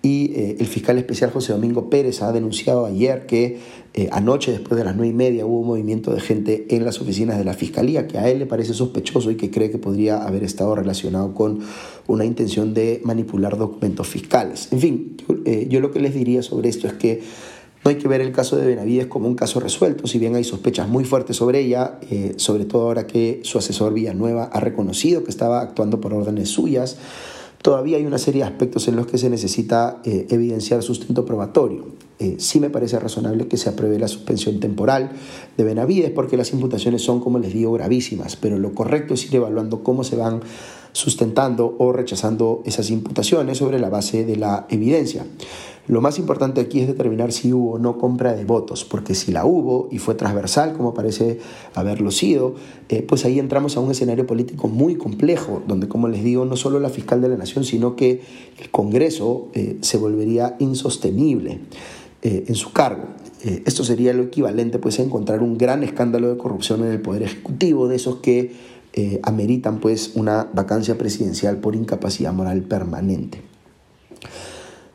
y 0.00 0.32
eh, 0.34 0.56
el 0.60 0.66
fiscal 0.66 0.96
especial 0.98 1.30
José 1.30 1.52
Domingo 1.52 1.90
Pérez 1.90 2.22
ha 2.22 2.32
denunciado 2.32 2.86
ayer 2.86 3.26
que 3.26 3.58
eh, 3.94 4.08
anoche, 4.12 4.52
después 4.52 4.78
de 4.78 4.84
las 4.84 4.94
nueve 4.94 5.10
y 5.10 5.14
media, 5.14 5.44
hubo 5.44 5.60
un 5.60 5.66
movimiento 5.66 6.12
de 6.12 6.20
gente 6.20 6.66
en 6.70 6.84
las 6.84 7.00
oficinas 7.00 7.36
de 7.38 7.44
la 7.44 7.54
Fiscalía 7.54 8.06
que 8.06 8.18
a 8.18 8.28
él 8.28 8.38
le 8.38 8.46
parece 8.46 8.74
sospechoso 8.74 9.30
y 9.30 9.36
que 9.36 9.50
cree 9.50 9.70
que 9.70 9.78
podría 9.78 10.24
haber 10.24 10.44
estado 10.44 10.74
relacionado 10.74 11.34
con 11.34 11.60
una 12.06 12.24
intención 12.24 12.74
de 12.74 13.00
manipular 13.04 13.56
documentos 13.56 14.06
fiscales. 14.06 14.68
En 14.72 14.80
fin, 14.80 15.16
yo 15.68 15.80
lo 15.80 15.90
que 15.90 16.00
les 16.00 16.14
diría 16.14 16.42
sobre 16.42 16.68
esto 16.68 16.86
es 16.86 16.92
que 16.94 17.22
no 17.84 17.90
hay 17.90 17.96
que 17.96 18.08
ver 18.08 18.20
el 18.20 18.32
caso 18.32 18.56
de 18.56 18.66
Benavides 18.66 19.06
como 19.06 19.28
un 19.28 19.34
caso 19.34 19.60
resuelto, 19.60 20.06
si 20.06 20.18
bien 20.18 20.34
hay 20.34 20.44
sospechas 20.44 20.88
muy 20.88 21.04
fuertes 21.04 21.36
sobre 21.36 21.60
ella, 21.60 21.98
eh, 22.10 22.34
sobre 22.36 22.64
todo 22.64 22.82
ahora 22.82 23.06
que 23.06 23.40
su 23.44 23.58
asesor 23.58 23.94
Villanueva 23.94 24.50
ha 24.52 24.60
reconocido 24.60 25.22
que 25.22 25.30
estaba 25.30 25.60
actuando 25.60 26.00
por 26.00 26.12
órdenes 26.12 26.48
suyas. 26.48 26.96
Todavía 27.62 27.96
hay 27.96 28.06
una 28.06 28.18
serie 28.18 28.42
de 28.42 28.48
aspectos 28.48 28.88
en 28.88 28.96
los 28.96 29.06
que 29.06 29.18
se 29.18 29.30
necesita 29.30 30.00
eh, 30.04 30.26
evidenciar 30.30 30.82
sustento 30.82 31.24
probatorio. 31.24 31.86
Eh, 32.20 32.36
sí 32.38 32.58
me 32.58 32.68
parece 32.68 32.98
razonable 32.98 33.46
que 33.46 33.56
se 33.56 33.68
apruebe 33.68 33.98
la 33.98 34.08
suspensión 34.08 34.58
temporal 34.58 35.12
de 35.56 35.64
Benavides 35.64 36.10
porque 36.10 36.36
las 36.36 36.52
imputaciones 36.52 37.02
son, 37.02 37.20
como 37.20 37.38
les 37.38 37.52
digo, 37.52 37.72
gravísimas, 37.72 38.34
pero 38.34 38.58
lo 38.58 38.74
correcto 38.74 39.14
es 39.14 39.24
ir 39.26 39.36
evaluando 39.36 39.84
cómo 39.84 40.02
se 40.02 40.16
van 40.16 40.40
sustentando 40.92 41.76
o 41.78 41.92
rechazando 41.92 42.62
esas 42.64 42.90
imputaciones 42.90 43.58
sobre 43.58 43.78
la 43.78 43.88
base 43.88 44.24
de 44.24 44.36
la 44.36 44.66
evidencia. 44.68 45.24
Lo 45.86 46.02
más 46.02 46.18
importante 46.18 46.60
aquí 46.60 46.80
es 46.80 46.86
determinar 46.86 47.32
si 47.32 47.52
hubo 47.52 47.72
o 47.72 47.78
no 47.78 47.96
compra 47.96 48.34
de 48.34 48.44
votos, 48.44 48.84
porque 48.84 49.14
si 49.14 49.32
la 49.32 49.46
hubo 49.46 49.88
y 49.90 49.98
fue 49.98 50.14
transversal, 50.14 50.74
como 50.74 50.92
parece 50.92 51.38
haberlo 51.74 52.10
sido, 52.10 52.56
eh, 52.90 53.02
pues 53.02 53.24
ahí 53.24 53.38
entramos 53.38 53.76
a 53.76 53.80
un 53.80 53.90
escenario 53.90 54.26
político 54.26 54.68
muy 54.68 54.96
complejo, 54.96 55.62
donde, 55.66 55.88
como 55.88 56.08
les 56.08 56.22
digo, 56.22 56.44
no 56.44 56.56
solo 56.56 56.78
la 56.78 56.90
fiscal 56.90 57.22
de 57.22 57.30
la 57.30 57.38
Nación, 57.38 57.64
sino 57.64 57.96
que 57.96 58.20
el 58.60 58.70
Congreso 58.70 59.48
eh, 59.54 59.78
se 59.80 59.96
volvería 59.96 60.56
insostenible 60.58 61.60
eh, 62.22 62.44
en 62.48 62.54
su 62.54 62.72
cargo. 62.72 63.04
esto 63.42 63.84
sería 63.84 64.12
lo 64.12 64.24
equivalente 64.24 64.78
pues, 64.78 64.98
a 64.98 65.02
encontrar 65.02 65.42
un 65.42 65.56
gran 65.56 65.82
escándalo 65.84 66.28
de 66.28 66.36
corrupción 66.36 66.84
en 66.84 66.92
el 66.92 67.00
Poder 67.00 67.22
Ejecutivo, 67.22 67.88
de 67.88 67.96
esos 67.96 68.16
que 68.16 68.78
ameritan 69.22 69.78
pues, 69.78 70.12
una 70.16 70.48
vacancia 70.52 70.98
presidencial 70.98 71.58
por 71.58 71.76
incapacidad 71.76 72.32
moral 72.32 72.62
permanente. 72.62 73.42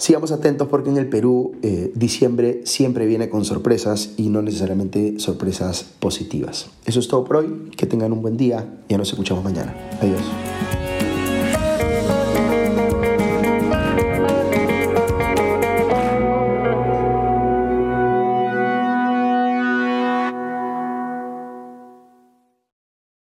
Sigamos 0.04 0.34
atentos 0.34 0.68
porque 0.68 0.90
en 0.90 0.98
el 0.98 1.08
Perú 1.08 1.54
eh, 1.62 1.94
diciembre 1.96 2.60
siempre 2.66 3.06
viene 3.06 3.30
con 3.30 3.46
sorpresas 3.46 4.16
y 4.18 4.28
no 4.28 4.42
necesariamente 4.42 5.18
sorpresas 5.18 5.86
positivas. 6.00 6.72
Eso 6.86 7.00
es 7.00 7.08
todo 7.08 7.24
por 7.24 7.38
hoy. 7.38 7.72
Que 7.78 7.86
tengan 7.86 8.12
un 8.12 8.22
buen 8.22 8.36
día. 8.36 8.82
Ya 8.90 8.98
nos 8.98 9.08
escuchamos 9.08 9.46
mañana. 9.46 9.74
Adiós. 10.02 10.83